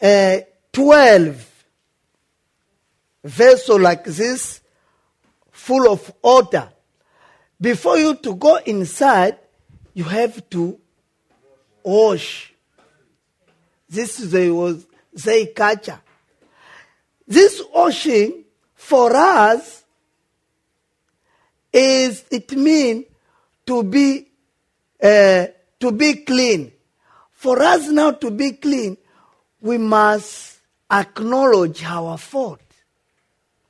[0.05, 0.41] uh,
[0.71, 1.51] twelve
[3.25, 4.61] vessel like this,
[5.51, 6.69] full of water.
[7.59, 9.39] Before you to go inside,
[9.95, 10.79] you have to
[11.83, 12.53] wash.
[13.89, 16.01] This is was they culture.
[17.27, 18.45] This washing
[18.75, 19.85] for us
[21.73, 23.07] is it mean
[23.65, 24.29] to be
[25.03, 25.47] uh,
[25.81, 26.73] to be clean.
[27.31, 28.97] For us now to be clean,
[29.65, 30.59] we must
[30.93, 32.61] acknowledge our fault,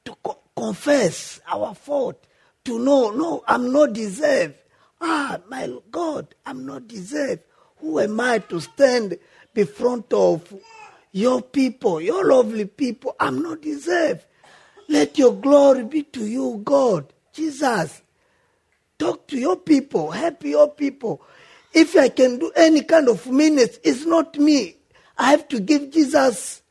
[0.05, 2.27] to co- confess our fault,
[2.65, 4.57] to know, no, I'm not deserved.
[5.01, 7.43] Ah, my God, I'm not deserved.
[7.77, 9.19] Who am I to stand
[9.55, 10.53] before of
[11.13, 14.25] your people, your lovely people, I'm not deserved.
[14.89, 17.13] Let your glory be to you, God.
[17.33, 18.03] Jesus,
[18.99, 21.23] talk to your people, help your people.
[21.73, 24.79] If I can do any kind of minutes, it's not me.
[25.17, 26.63] I have to give Jesus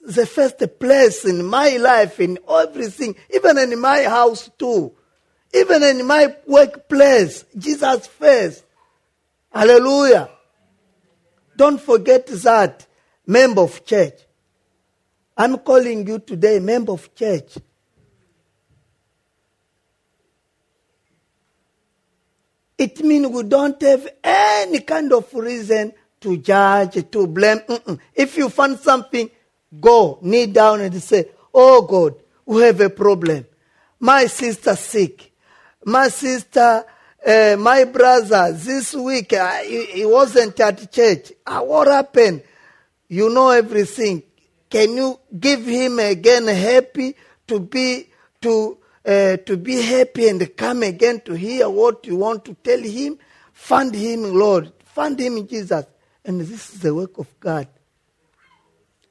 [0.00, 4.94] the first place in my life, in everything, even in my house too.
[5.52, 8.64] Even in my workplace, Jesus first.
[9.52, 10.28] Hallelujah.
[11.56, 12.86] Don't forget that
[13.26, 14.20] member of church.
[15.36, 17.58] I'm calling you today, member of church.
[22.78, 25.94] It means we don't have any kind of reason
[26.26, 27.58] to judge, to blame.
[27.60, 28.00] Mm-mm.
[28.12, 29.30] If you find something,
[29.80, 33.46] go, kneel down and say, Oh God, we have a problem.
[34.00, 35.32] My sister sick.
[35.84, 36.84] My sister,
[37.24, 41.32] uh, my brother, this week, uh, he, he wasn't at church.
[41.46, 42.42] Uh, what happened?
[43.06, 44.24] You know everything.
[44.68, 47.14] Can you give him again happy
[47.46, 48.08] to be,
[48.40, 52.80] to uh, to be happy and come again to hear what you want to tell
[52.82, 53.16] him,
[53.52, 54.72] fund him, Lord.
[54.84, 55.84] Fund him Jesus.
[56.26, 57.68] And this is the work of God.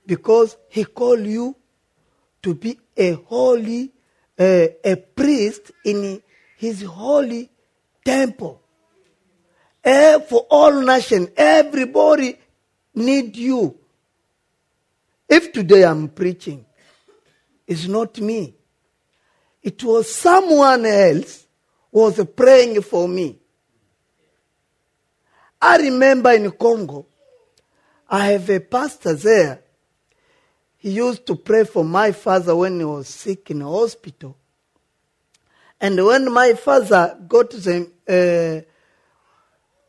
[0.06, 1.56] Because he called you
[2.44, 3.92] to be a holy,
[4.38, 6.22] uh, a priest in
[6.58, 7.50] his holy
[8.04, 8.62] temple.
[9.84, 12.38] Eh, for all nations, everybody
[12.94, 13.80] need you.
[15.30, 16.66] If today I'm preaching,
[17.66, 18.56] it's not me.
[19.64, 21.48] It was someone else
[21.92, 23.40] was praying for me.
[25.62, 27.06] I remember in Congo,
[28.10, 29.62] I have a pastor there.
[30.78, 34.38] He used to pray for my father when he was sick in hospital.
[35.82, 38.70] And when my father got the, uh,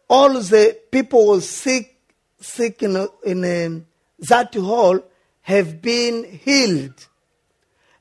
[0.08, 1.96] all the people was sick,
[2.40, 3.86] sick in, in um,
[4.20, 5.00] that hall
[5.42, 7.06] have been healed.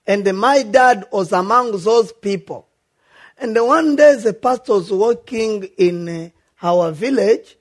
[0.08, 2.68] And my dad was among those people.
[3.38, 6.30] And one day the pastor was working in uh,
[6.62, 7.58] our village.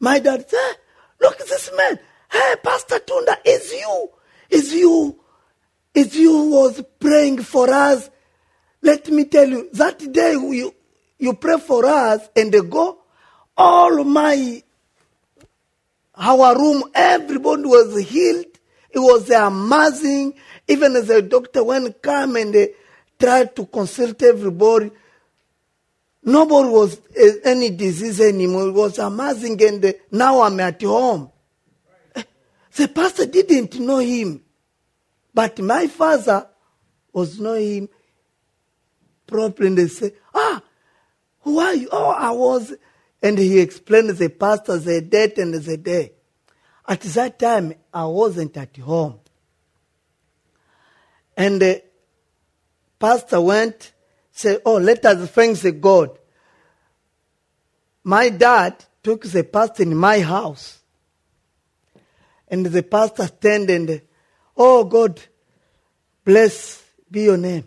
[0.00, 0.74] My dad said,
[1.20, 1.98] look this man.
[2.30, 4.10] Hey, Pastor Tunda, is you,
[4.50, 5.20] is you,
[5.94, 8.10] is you was praying for us.
[8.82, 10.74] Let me tell you, that day you,
[11.18, 12.98] you pray for us and they go,
[13.56, 14.62] all my,
[16.16, 18.46] our room, everybody was healed.
[18.90, 20.34] It was amazing.
[20.68, 22.74] Even as a doctor, when come and they
[23.18, 24.90] tried to consult everybody,
[26.24, 28.68] nobody was uh, any disease anymore.
[28.68, 31.30] It was amazing, and uh, now I'm at home.
[32.76, 34.42] The pastor didn't know him,
[35.32, 36.48] but my father
[37.12, 37.88] was know him
[39.26, 39.68] properly.
[39.68, 40.60] And they say, "Ah,
[41.40, 42.74] who are you?" Oh, I was,
[43.22, 46.12] and he explained the pastor the date and the day.
[46.86, 49.20] At that time, I wasn't at home.
[51.36, 51.82] And the
[52.98, 53.92] pastor went,
[54.34, 56.18] said, Oh, let us thank the God.
[58.02, 60.80] My dad took the pastor in my house.
[62.48, 64.02] And the pastor stand and,
[64.56, 65.20] Oh God,
[66.24, 67.64] bless be your name.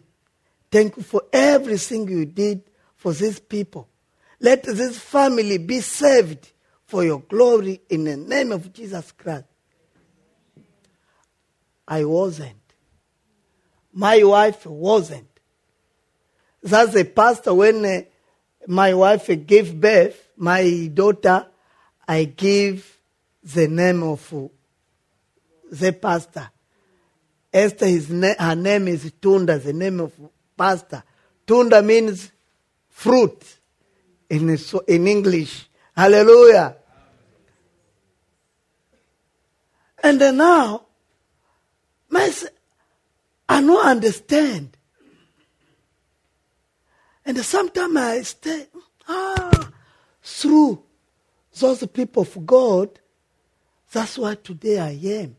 [0.69, 2.63] Thank you for everything you did
[2.95, 3.87] for these people.
[4.41, 6.51] Let this family be saved
[6.85, 9.45] for your glory in the name of Jesus Christ.
[11.87, 12.55] I wasn't.
[13.93, 15.36] My wife wasn't.
[16.61, 18.01] That's a pastor when uh,
[18.67, 21.47] my wife gave birth, my daughter,
[22.07, 22.97] I give
[23.43, 24.33] the name of
[25.71, 26.49] the pastor.
[27.53, 30.13] Esther, his na- her name is Tunda, the name of
[30.57, 31.03] pastor.
[31.45, 32.31] Tunda means
[32.89, 33.41] fruit
[34.29, 35.69] in, in English.
[35.95, 36.75] Hallelujah.
[40.03, 40.85] And now,
[43.49, 44.76] I don't understand.
[47.27, 48.67] And sometimes I stay,
[49.05, 49.69] ah,
[50.23, 50.81] through
[51.59, 53.01] those people of God,
[53.91, 55.35] that's why today I am.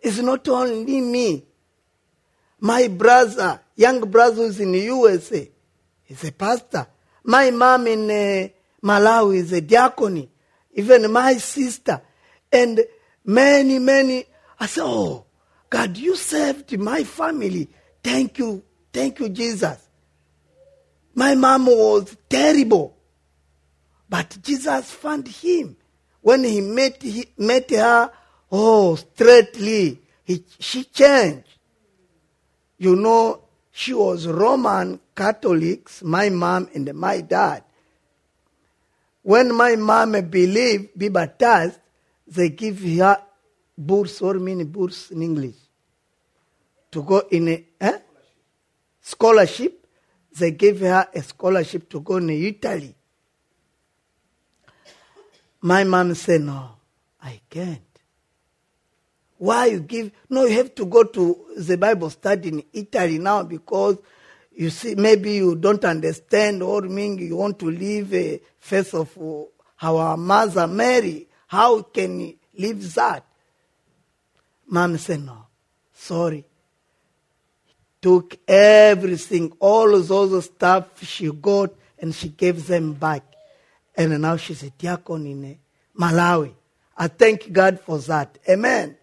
[0.00, 1.44] It's not only me.
[2.58, 5.48] My brother, young brother who's in the USA,
[6.08, 6.88] is a pastor.
[7.22, 8.48] My mom in uh,
[8.84, 10.28] Malawi is a diacony.
[10.74, 12.02] Even my sister.
[12.50, 12.80] And
[13.24, 14.24] many, many.
[14.58, 15.26] I said, oh,
[15.70, 17.68] God, you saved my family.
[18.02, 18.64] Thank you.
[18.92, 19.88] Thank you, Jesus.
[21.14, 22.96] My mom was terrible.
[24.08, 25.76] But Jesus found him.
[26.20, 28.10] When he met, he met her,
[28.50, 31.48] oh, straightly, he, she changed.
[32.78, 37.64] You know, she was Roman Catholics, my mom and my dad.
[39.22, 41.78] When my mom believed, be baptized,
[42.26, 43.18] they give her
[43.76, 45.56] burs or mini burs in English
[46.90, 47.98] to go in a eh?
[49.00, 49.81] scholarship.
[50.38, 52.94] They gave her a scholarship to go to Italy.
[55.60, 56.70] My mom said, No,
[57.22, 57.80] I can't.
[59.38, 60.12] Why you give?
[60.30, 63.98] No, you have to go to the Bible study in Italy now because
[64.54, 69.16] you see, maybe you don't understand or mean you want to leave a face of
[69.80, 71.28] our mother Mary.
[71.46, 73.24] How can you live that?
[74.66, 75.46] Mom said, No,
[75.92, 76.44] sorry.
[78.02, 83.22] Took everything, all those stuff she got, and she gave them back.
[83.94, 85.54] And now she's a diacon in eh,
[85.98, 86.52] Malawi.
[86.96, 88.38] I thank God for that.
[88.48, 88.96] Amen.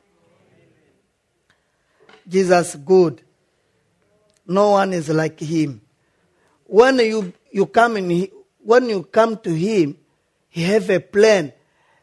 [2.27, 3.21] Jesus good.
[4.45, 5.81] No one is like him.
[6.65, 8.29] When you, you come in,
[8.59, 9.97] when you come to him,
[10.49, 11.53] he have a plan.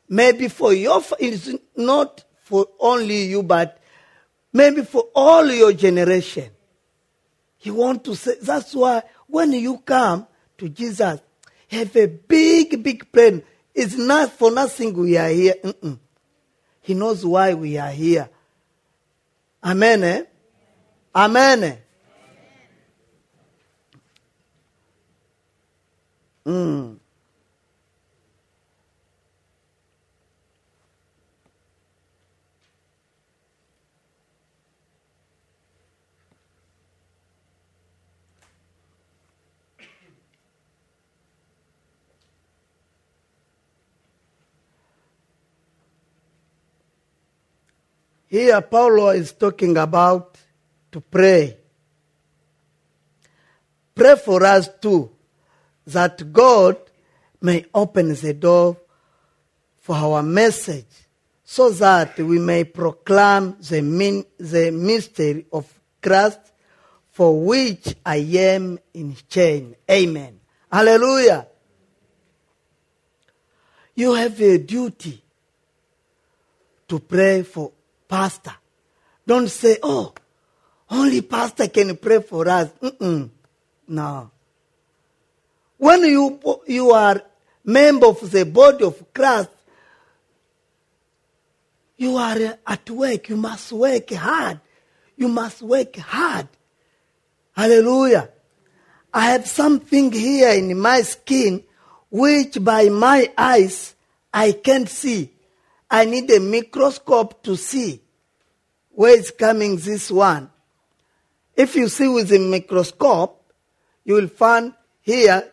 [0.08, 3.80] Maybe for your, it's not for only you, but
[4.52, 6.50] maybe for all your generation.
[7.66, 11.20] He want to say, that's why when you come to Jesus,
[11.66, 13.42] have a big, big plan.
[13.74, 15.56] It's not for nothing we are here.
[15.64, 15.98] Mm-mm.
[16.80, 18.28] He knows why we are here.
[19.64, 20.04] Amen.
[20.04, 20.22] Eh?
[21.12, 21.78] Amen.
[26.46, 26.98] Mm.
[48.28, 50.36] Here, Paulo is talking about
[50.90, 51.56] to pray.
[53.94, 55.10] Pray for us too,
[55.86, 56.76] that God
[57.40, 58.76] may open the door
[59.80, 60.86] for our message,
[61.44, 65.72] so that we may proclaim the, min- the mystery of
[66.02, 66.40] Christ,
[67.12, 69.76] for which I am in chain.
[69.88, 70.40] Amen.
[70.70, 71.46] Hallelujah.
[73.94, 75.22] You have a duty
[76.88, 77.72] to pray for
[78.08, 78.54] pastor.
[79.26, 80.14] Don't say, oh,
[80.90, 82.70] only pastor can pray for us.
[82.80, 83.30] Mm-mm.
[83.88, 84.30] No.
[85.78, 87.22] When you, you are
[87.64, 89.50] member of the body of Christ,
[91.96, 93.28] you are at work.
[93.28, 94.60] You must work hard.
[95.16, 96.48] You must work hard.
[97.56, 98.30] Hallelujah.
[99.12, 101.64] I have something here in my skin
[102.10, 103.94] which by my eyes
[104.32, 105.32] I can't see.
[105.90, 108.00] I need a microscope to see
[108.90, 110.50] where it's coming this one.
[111.54, 113.52] If you see with a microscope,
[114.04, 115.52] you will find here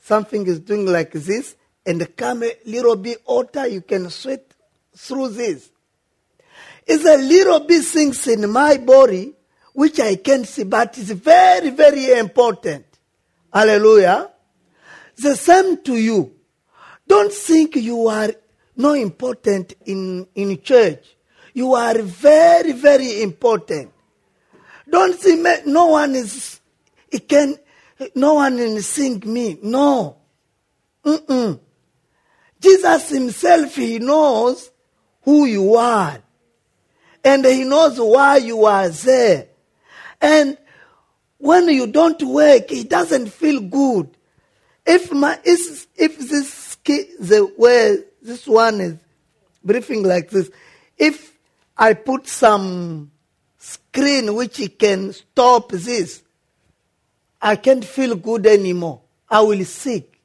[0.00, 1.56] something is doing like this
[1.86, 4.54] and come a little bit outer, you can sweat
[4.96, 5.70] through this.
[6.86, 9.34] It's a little bit things in my body
[9.72, 12.86] which I can't see, but it's very, very important.
[13.52, 14.30] Hallelujah.
[15.16, 16.32] The same to you.
[17.06, 18.30] Don't think you are
[18.76, 21.16] not important in, in church.
[21.52, 23.92] You are very, very important.
[24.88, 26.60] Don't think no one is,
[27.10, 27.56] it can,
[28.14, 29.58] no one can sing me.
[29.62, 30.16] No.
[31.04, 31.60] Mm-mm.
[32.60, 34.70] Jesus himself, he knows
[35.22, 36.18] who you are.
[37.22, 39.46] And he knows why you are there.
[40.20, 40.58] And
[41.38, 44.10] when you don't work, it doesn't feel good.
[44.86, 48.96] If my, if, if this, the way this one is
[49.62, 50.50] briefing like this,
[50.96, 51.36] if
[51.76, 53.10] I put some
[53.58, 56.22] screen which can stop this,
[57.40, 59.02] I can't feel good anymore.
[59.28, 60.18] I will sick.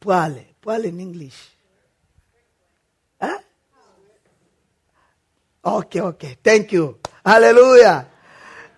[0.00, 0.44] Pwale.
[0.62, 1.48] Pwale in English.
[3.20, 3.38] Huh?
[5.64, 6.36] Okay, okay.
[6.42, 6.98] Thank you.
[7.24, 8.06] Hallelujah.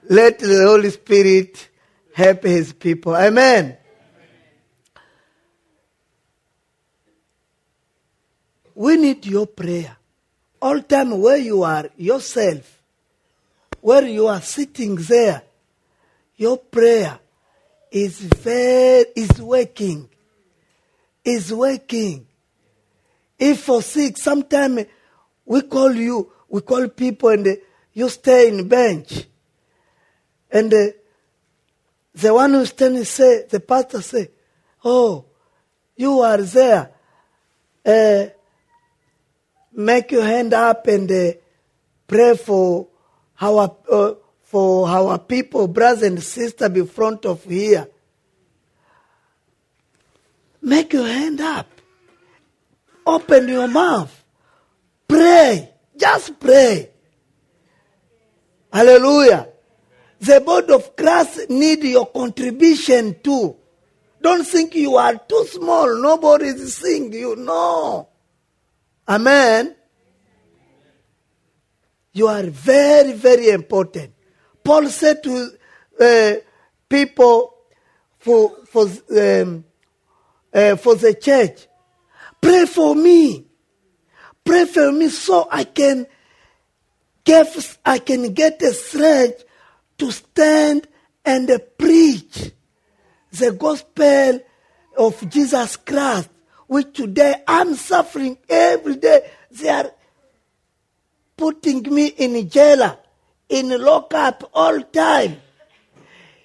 [0.08, 1.68] Let the Holy Spirit
[2.14, 3.16] help his people.
[3.16, 3.76] Amen.
[8.74, 9.96] We need your prayer.
[10.60, 12.82] All time where you are yourself,
[13.80, 15.42] where you are sitting there,
[16.36, 17.18] your prayer
[17.90, 20.08] is very is working.
[21.24, 22.26] Is working.
[23.38, 24.84] If for sick, sometime
[25.44, 27.58] we call you, we call people and
[27.92, 29.24] you stay in bench.
[30.50, 30.86] And uh,
[32.14, 34.30] the one who standing say, the pastor say,
[34.84, 35.24] oh,
[35.96, 36.90] you are there.
[37.84, 38.26] Uh,
[39.74, 41.32] make your hand up and uh,
[42.06, 42.88] pray for
[43.40, 47.88] our uh, for our people, brothers and sisters, be front of here.
[50.62, 51.68] Make your hand up.
[53.06, 54.24] Open your mouth.
[55.08, 55.70] Pray.
[55.96, 56.90] Just pray.
[58.72, 59.48] Hallelujah.
[60.20, 63.56] The body of Christ need your contribution too.
[64.22, 66.00] Don't think you are too small.
[66.00, 67.36] Nobody is seeing you.
[67.36, 68.08] No.
[69.08, 69.74] Amen.
[72.12, 74.12] You are very, very important.
[74.62, 75.50] Paul said to
[76.00, 76.34] uh,
[76.88, 77.54] people
[78.18, 79.64] for, for, um,
[80.52, 81.66] uh, for the church,
[82.40, 83.46] pray for me.
[84.44, 86.06] Pray for me so I can
[87.24, 89.44] get, I can get the strength
[89.98, 90.86] to stand
[91.24, 92.52] and preach
[93.32, 94.40] the gospel
[94.96, 96.30] of Jesus Christ
[96.66, 99.30] which today I'm suffering every day.
[99.50, 99.90] They are
[101.36, 102.98] putting me in jail,
[103.48, 105.36] in lockup all time.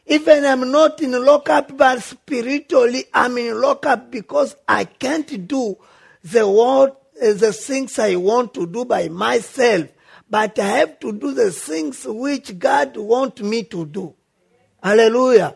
[0.06, 5.78] Even I'm not in lockup, but spiritually I'm in lockup because I can't do
[6.24, 9.88] the word, eh, the things I want to do by myself.
[10.30, 14.14] but I have to do the things which God wants me to do.
[14.82, 15.56] Hallelujah.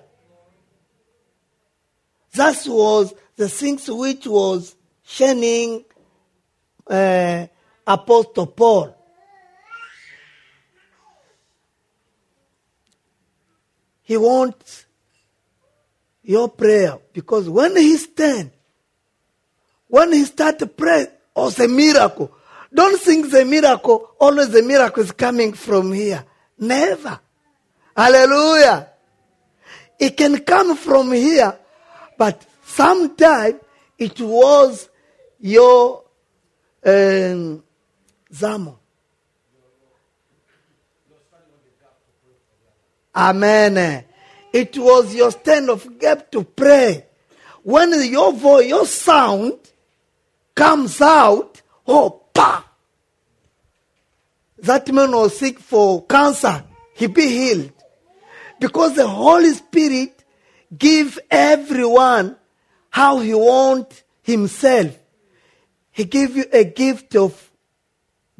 [2.33, 5.83] That was the things which was shining
[6.87, 7.47] uh,
[7.85, 8.97] Apostle Paul.
[14.03, 14.85] He wants
[16.21, 18.51] your prayer because when he stand,
[19.87, 22.31] when he start to pray, oh, it's a miracle.
[22.73, 26.25] Don't think the miracle, always the miracle is coming from here.
[26.57, 27.19] Never.
[27.95, 28.89] Hallelujah.
[29.99, 31.57] It can come from here,
[32.17, 33.59] but sometime
[33.97, 34.89] it was
[35.39, 36.03] your
[36.85, 37.63] um,
[38.31, 38.77] zamo.
[43.15, 44.05] Amen.
[44.51, 47.05] It was your stand of gap to pray.
[47.61, 49.59] When your voice, your sound
[50.55, 52.67] comes out, oh, pa!
[54.59, 56.63] That man was sick for cancer.
[56.95, 57.73] He be healed.
[58.59, 60.23] Because the Holy Spirit
[60.75, 62.35] give everyone
[62.93, 64.95] how he want himself.
[65.89, 67.51] He give you a gift of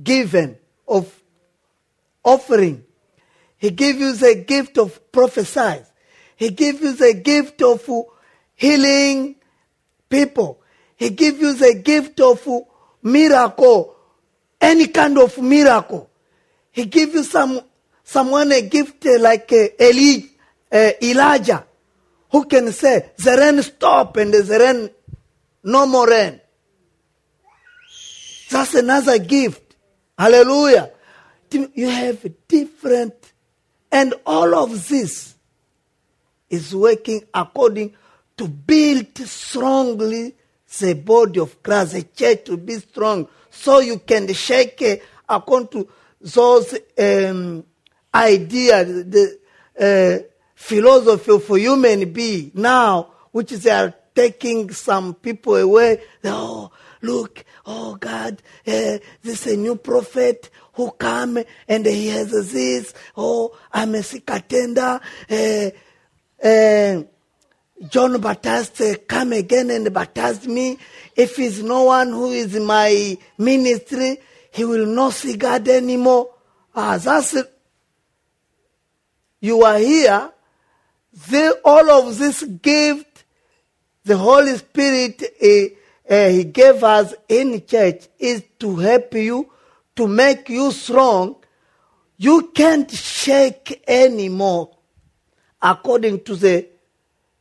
[0.02, 1.12] giving, of
[2.24, 2.84] offering.
[3.58, 5.82] He give you the gift of prophesy.
[6.36, 7.90] He give you the gift of
[8.54, 9.38] healing
[10.08, 10.62] people.
[10.98, 12.48] He give you the gift of
[13.02, 13.96] miracle,
[14.62, 16.12] any kind of miracle.
[16.72, 17.60] He give you some
[18.04, 20.28] someone a gift like uh, Eli,
[20.72, 21.66] uh, Elijah,
[22.34, 24.90] who can say the rain stop and the rain
[25.64, 26.42] no more rain.
[28.50, 29.76] That's another gift.
[30.18, 30.90] Hallelujah.
[31.52, 33.14] You have different,
[33.92, 35.36] and all of this
[36.50, 37.94] is working according
[38.38, 40.36] to build strongly
[40.80, 45.88] the body of Christ, the church to be strong, so you can shake according to
[46.20, 47.64] those um,
[48.14, 49.40] ideas, the
[49.80, 50.33] uh,
[50.64, 56.02] philosophy for human being now, which they are taking some people away.
[56.24, 61.38] Oh, look, oh God, uh, this is a new prophet who come
[61.68, 62.94] and he has this.
[63.18, 65.02] Oh, I'm a sick attender.
[65.30, 65.70] Uh,
[66.42, 67.04] uh,
[67.90, 70.78] John Baptist uh, come again and baptize me.
[71.14, 74.18] If it's no one who is my ministry,
[74.50, 76.30] he will not see God anymore.
[76.74, 77.52] Ah, that's it.
[79.42, 80.33] You are here.
[81.30, 83.24] They, all of this gift,
[84.04, 89.52] the Holy Spirit, uh, uh, He gave us in church is to help you,
[89.96, 91.36] to make you strong.
[92.18, 94.76] You can't shake anymore
[95.62, 96.68] according to the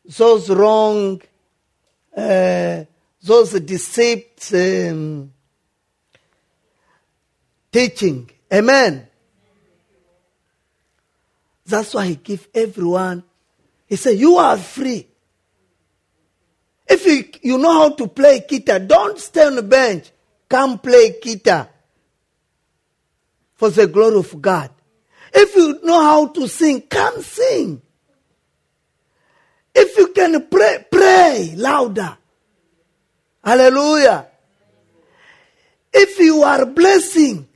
[0.04, 1.22] those wrong,
[2.16, 2.84] uh,
[3.22, 5.32] those deceived um,
[7.70, 8.28] teaching.
[8.52, 9.06] Amen.
[11.64, 13.22] That's why he give everyone.
[13.92, 15.06] He said, "You are free.
[16.88, 20.10] If you, you know how to play guitar, don't stay on the bench.
[20.48, 21.68] Come play guitar
[23.52, 24.70] for the glory of God.
[25.34, 27.82] If you know how to sing, come sing.
[29.74, 32.16] If you can pray, pray louder.
[33.44, 34.26] Hallelujah.
[35.92, 37.46] If you are blessing,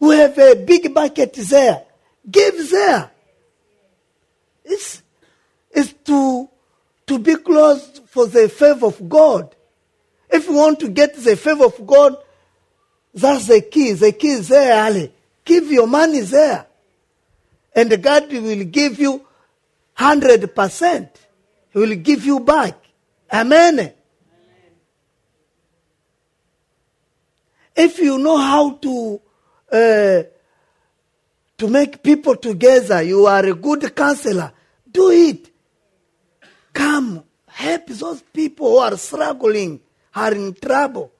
[0.00, 1.82] we have a big bucket there.
[2.30, 3.10] Give there.
[4.66, 5.00] It's,
[5.74, 6.48] it's to,
[7.06, 9.54] to be close for the favor of God.
[10.30, 12.16] If you want to get the favor of God,
[13.12, 13.92] that's the key.
[13.92, 15.12] The key is there, Ali.
[15.44, 16.66] Give your money there.
[17.74, 19.26] And God will give you
[19.98, 21.08] 100%.
[21.72, 22.76] He will give you back.
[23.32, 23.92] Amen.
[27.76, 29.20] If you know how to
[29.72, 30.22] uh,
[31.58, 34.52] to make people together, you are a good counselor.
[34.90, 35.50] Do it.
[36.74, 39.80] Come, help those people who are struggling,
[40.14, 41.10] are in trouble.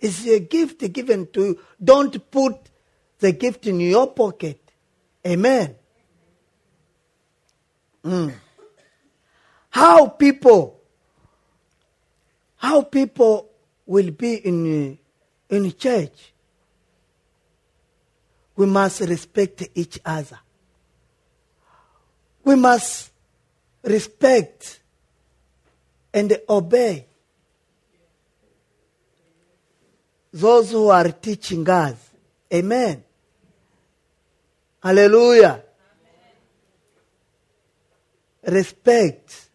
[0.00, 1.60] It's a gift given to you.
[1.82, 2.56] Don't put
[3.18, 4.60] the gift in your pocket.
[5.26, 5.74] Amen.
[8.04, 8.34] Mm.
[9.70, 10.80] How people,
[12.56, 13.48] how people
[13.86, 14.98] will be in
[15.48, 16.32] in church.
[18.56, 20.38] We must respect each other.
[22.44, 23.12] We must
[23.82, 24.81] respect
[26.12, 27.06] and obey
[30.32, 32.10] those who are teaching us.
[32.52, 33.02] Amen.
[34.82, 35.62] Hallelujah
[38.42, 39.48] respect,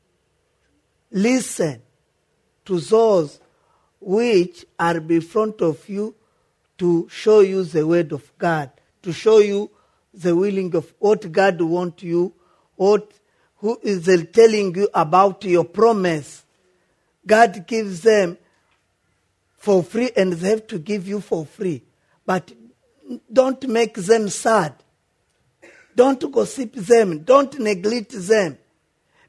[1.11, 1.81] listen
[2.65, 3.39] to those
[3.99, 6.15] which are in front of you
[6.77, 9.69] to show you the word of God, to show you
[10.13, 12.33] the willing of what God wants you,
[12.75, 13.11] what
[13.57, 16.45] who is telling you about your promise.
[17.27, 18.37] God gives them
[19.57, 21.83] for free and they have to give you for free.
[22.25, 22.51] But
[23.31, 24.73] don't make them sad.
[25.95, 27.19] Don't gossip them.
[27.23, 28.57] Don't neglect them.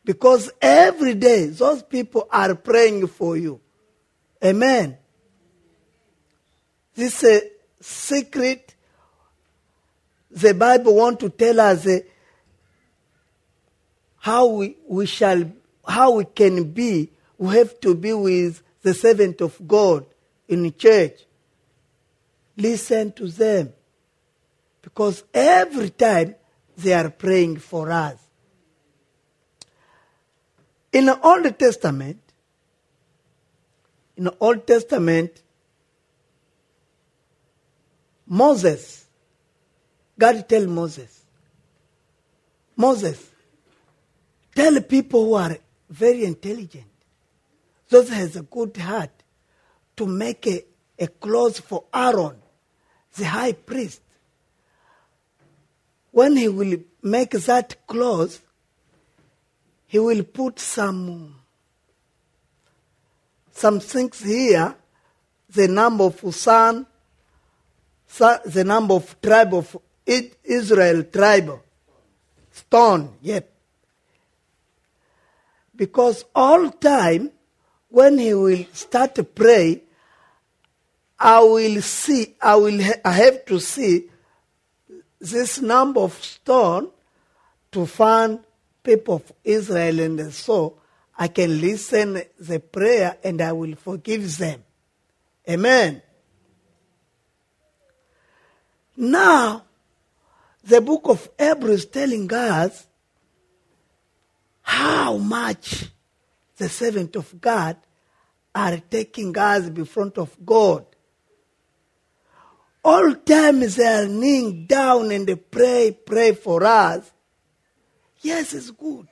[0.04, 3.60] Because every day those people are praying for you.
[4.42, 4.96] Amen.
[6.94, 7.50] This is a
[7.82, 8.74] secret
[10.30, 12.00] the Bible want to tell us uh,
[14.18, 15.50] how we, we shall
[15.86, 17.10] how we can be.
[17.38, 20.04] We have to be with the servant of God
[20.48, 21.20] in church.
[22.56, 23.72] Listen to them.
[24.82, 26.34] Because every time
[26.76, 28.18] they are praying for us.
[30.92, 32.20] In the Old Testament,
[34.16, 35.42] in the Old Testament,
[38.26, 39.06] Moses,
[40.18, 41.22] God tell Moses,
[42.76, 43.30] Moses,
[44.54, 45.56] tell people who are
[45.88, 46.84] very intelligent,
[47.88, 49.10] those has a good heart,
[49.96, 50.62] to make a,
[50.98, 52.36] a clothes for Aaron,
[53.16, 54.00] the high priest.
[56.10, 58.40] When he will make that clothes,
[59.86, 61.34] he will put some
[63.52, 64.76] some things here,
[65.50, 66.86] the number of son,
[68.16, 69.76] the number of tribe of
[70.06, 71.60] Israel tribe,
[72.52, 73.52] stone, yep.
[75.74, 77.32] Because all time,
[77.88, 79.82] when he will start to pray,
[81.18, 84.04] I will see, I will, ha- I have to see
[85.20, 86.90] this number of stone
[87.72, 88.40] to find
[88.82, 90.78] people of Israel and so
[91.18, 94.62] I can listen the prayer and I will forgive them.
[95.48, 96.02] Amen.
[98.96, 99.64] Now,
[100.62, 102.86] the book of Hebrews telling us
[104.62, 105.86] how much
[106.58, 107.76] the servant of God
[108.54, 110.84] are taking us before of God.
[112.84, 117.10] All time they are kneeling down and they pray, pray for us.
[118.20, 119.06] Yes, it's good.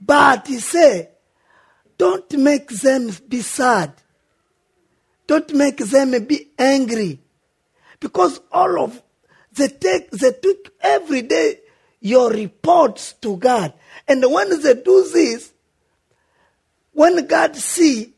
[0.00, 1.10] But he said,
[1.96, 3.94] don't make them be sad.
[5.26, 7.20] Don't make them be angry.
[7.98, 9.02] Because all of
[9.52, 11.60] they take they took every day
[12.00, 13.72] your reports to God.
[14.06, 15.52] And when they do this,
[16.96, 18.14] when God see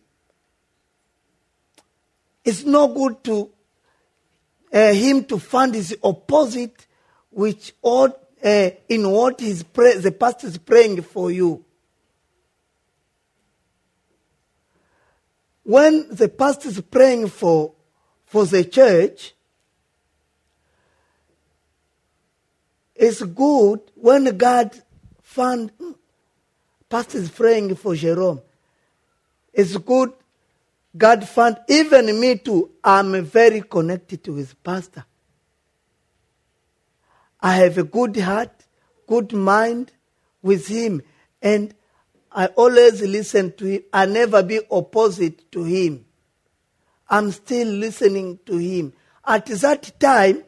[2.45, 3.51] it's no good to
[4.73, 6.87] uh, him to find his opposite
[7.31, 11.65] which ought, uh, in what his pray, the pastor is praying for you.
[15.65, 17.73] When the pastor is praying for,
[18.27, 19.35] for the church,
[22.95, 24.71] it's good when God
[25.21, 25.73] found
[26.89, 28.41] pastor is praying for Jerome.
[29.59, 30.13] It's good
[30.97, 32.71] God found even me too.
[32.83, 35.05] I'm very connected to his pastor.
[37.41, 38.67] I have a good heart,
[39.07, 39.93] good mind
[40.43, 41.03] with him,
[41.43, 41.75] and
[42.33, 43.83] I always listen to him.
[43.93, 46.05] I never be opposite to him.
[47.09, 48.93] I'm still listening to him.
[49.27, 50.45] At that time,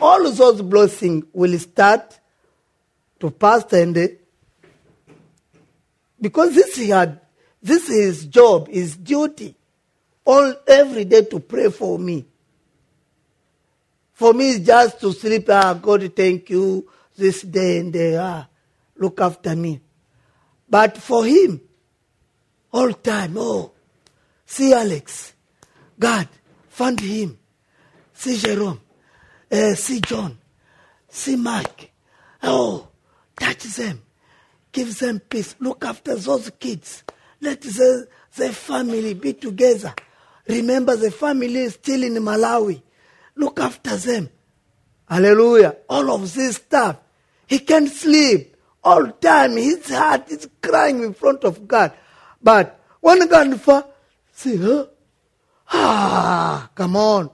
[0.00, 2.20] all those blessings will start
[3.18, 4.18] to pass and
[6.20, 7.20] because this he had
[7.62, 9.54] this is job, his duty,
[10.24, 12.26] all every day to pray for me.
[14.14, 15.46] For me, it's just to sleep.
[15.48, 18.16] Ah, God, thank you this day and day.
[18.16, 18.46] Ah,
[18.96, 19.80] look after me.
[20.68, 21.60] But for him,
[22.72, 23.72] all time, oh,
[24.46, 25.34] see Alex,
[25.98, 26.28] God,
[26.68, 27.36] fund him.
[28.14, 28.80] See Jerome,
[29.50, 30.36] uh, see John,
[31.08, 31.90] see Mike.
[32.42, 32.88] Oh,
[33.38, 34.02] touch them,
[34.70, 35.56] give them peace.
[35.58, 37.02] Look after those kids.
[37.40, 39.94] Let the, the family be together.
[40.46, 42.82] Remember, the family is still in Malawi.
[43.36, 44.30] Look after them.
[45.08, 45.76] Hallelujah.
[45.88, 46.96] All of this stuff.
[47.46, 48.56] He can't sleep.
[48.82, 51.92] All time his heart is crying in front of God.
[52.42, 53.84] But when God for
[54.32, 54.88] see her,
[55.70, 57.30] ah, come on.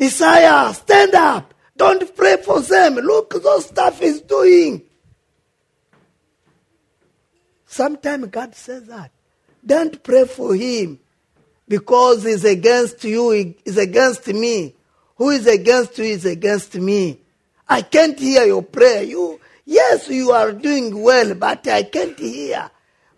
[0.00, 1.52] Isaiah, stand up.
[1.76, 2.94] Don't pray for them.
[2.96, 4.82] Look, those stuff is doing.
[7.70, 9.12] Sometimes God says that.
[9.64, 10.98] Don't pray for him
[11.68, 14.74] because he's against you, he's against me.
[15.14, 17.20] Who is against you is against me.
[17.68, 19.04] I can't hear your prayer.
[19.04, 22.68] You, yes, you are doing well, but I can't hear.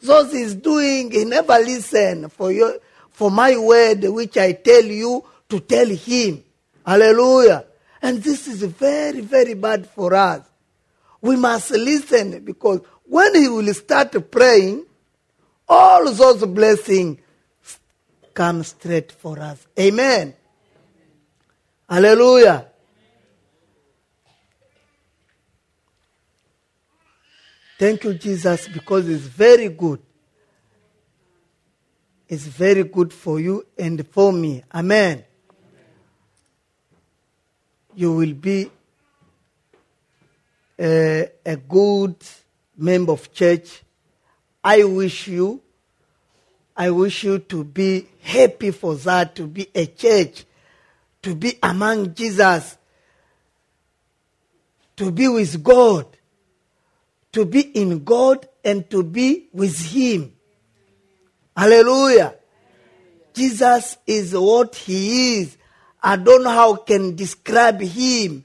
[0.02, 2.74] Those he's doing, he never listen for your,
[3.08, 6.44] for my word which I tell you to tell him.
[6.84, 7.64] Hallelujah.
[8.02, 10.44] And this is very, very bad for us.
[11.22, 14.86] We must listen because when he will start praying,
[15.68, 17.18] all those blessings
[18.34, 19.66] come straight for us.
[19.78, 20.34] Amen.
[21.88, 22.66] Hallelujah.
[27.78, 30.00] Thank you, Jesus, because it's very good.
[32.28, 34.62] It's very good for you and for me.
[34.72, 35.24] Amen.
[37.94, 38.70] You will be
[40.78, 42.16] a, a good
[42.76, 43.82] member of church.
[44.62, 45.60] I wish you,
[46.76, 50.44] I wish you to be happy for that, to be a church,
[51.22, 52.78] to be among Jesus,
[54.96, 56.06] to be with God,
[57.32, 60.32] to be in God and to be with Him.
[61.56, 62.34] Hallelujah.
[63.34, 65.56] Jesus is what He is.
[66.02, 68.44] I don't know how can describe Him.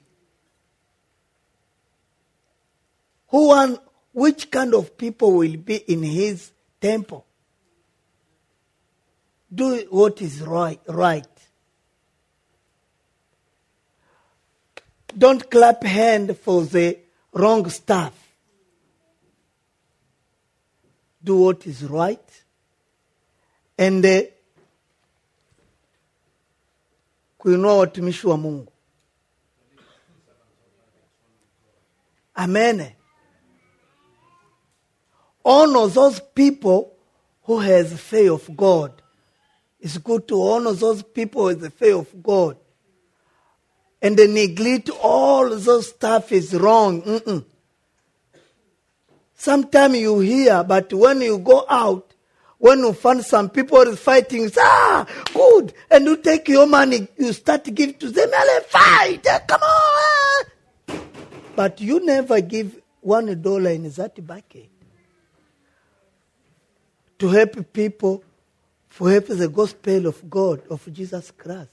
[3.30, 3.80] Who and
[4.18, 6.52] which kind of people will be in His
[6.82, 7.24] temple?
[9.54, 10.80] Do what is right.
[10.88, 11.28] right.
[15.16, 16.98] Don't clap hand for the
[17.32, 18.14] wrong stuff.
[21.24, 22.44] Do what is right.
[23.78, 24.22] And uh,
[27.40, 28.68] kuinua watumishi wa Mungu.
[32.36, 32.97] Amen.
[35.48, 36.94] Honor those people
[37.44, 38.92] who has fear of God.
[39.80, 42.58] It's good to honor those people with the fear of God.
[44.02, 47.02] And the neglect all those stuff is wrong.
[47.02, 47.46] Mm-mm.
[49.36, 52.14] Sometimes you hear, but when you go out,
[52.58, 57.64] when you find some people fighting, ah, good, and you take your money, you start
[57.64, 61.00] to give to them, and they fight, come on.
[61.56, 64.72] But you never give one dollar in that bucket
[67.20, 68.24] to help people,
[68.98, 71.70] to help the gospel of God, of Jesus Christ.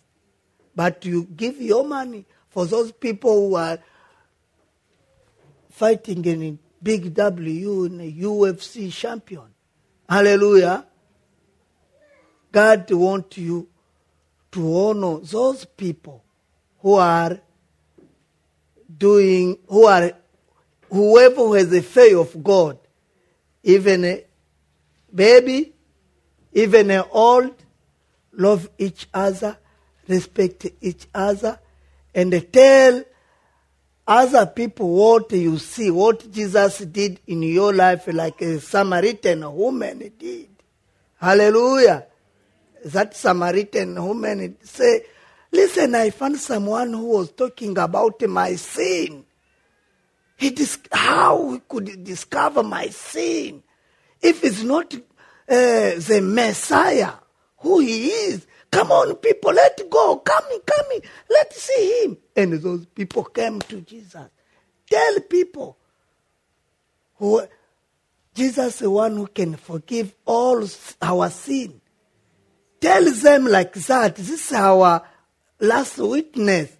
[0.74, 3.78] But you give your money for those people who are
[5.70, 9.54] fighting in big W in a UFC champion.
[10.08, 10.86] Hallelujah.
[12.52, 13.68] God wants you
[14.52, 16.22] to honor those people
[16.78, 17.40] who are
[18.96, 20.12] doing, who are,
[20.90, 22.78] whoever who has a fear of God,
[23.62, 24.22] even
[25.14, 25.72] baby,
[26.52, 27.54] even an old,
[28.32, 29.56] love each other,
[30.08, 31.58] respect each other,
[32.14, 33.04] and tell
[34.06, 40.12] other people what you see, what Jesus did in your life, like a Samaritan woman
[40.18, 40.50] did.
[41.20, 42.06] Hallelujah.
[42.84, 45.06] That Samaritan woman say,
[45.50, 49.24] listen, I found someone who was talking about my sin.
[50.36, 53.63] He dis- how he could discover my sin
[54.24, 54.98] if it's not uh,
[55.48, 57.12] the Messiah,
[57.58, 58.46] who he is.
[58.70, 60.16] Come on, people, let go.
[60.16, 61.00] Come, come,
[61.30, 62.16] let's see him.
[62.34, 64.28] And those people came to Jesus.
[64.90, 65.76] Tell people
[67.16, 67.46] who
[68.34, 70.66] Jesus is the one who can forgive all
[71.00, 71.80] our sin.
[72.80, 74.16] Tell them like that.
[74.16, 75.02] This is our
[75.60, 76.76] last witness.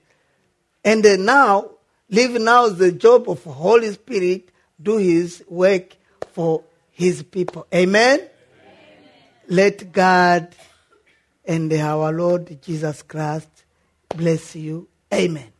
[0.82, 1.70] And now,
[2.10, 4.50] leave now the job of Holy Spirit,
[4.82, 5.96] do his work
[6.32, 6.64] for
[6.94, 7.66] his people.
[7.74, 8.20] Amen?
[8.20, 8.30] Amen.
[9.48, 10.54] Let God
[11.44, 13.64] and our Lord Jesus Christ
[14.08, 14.88] bless you.
[15.12, 15.53] Amen.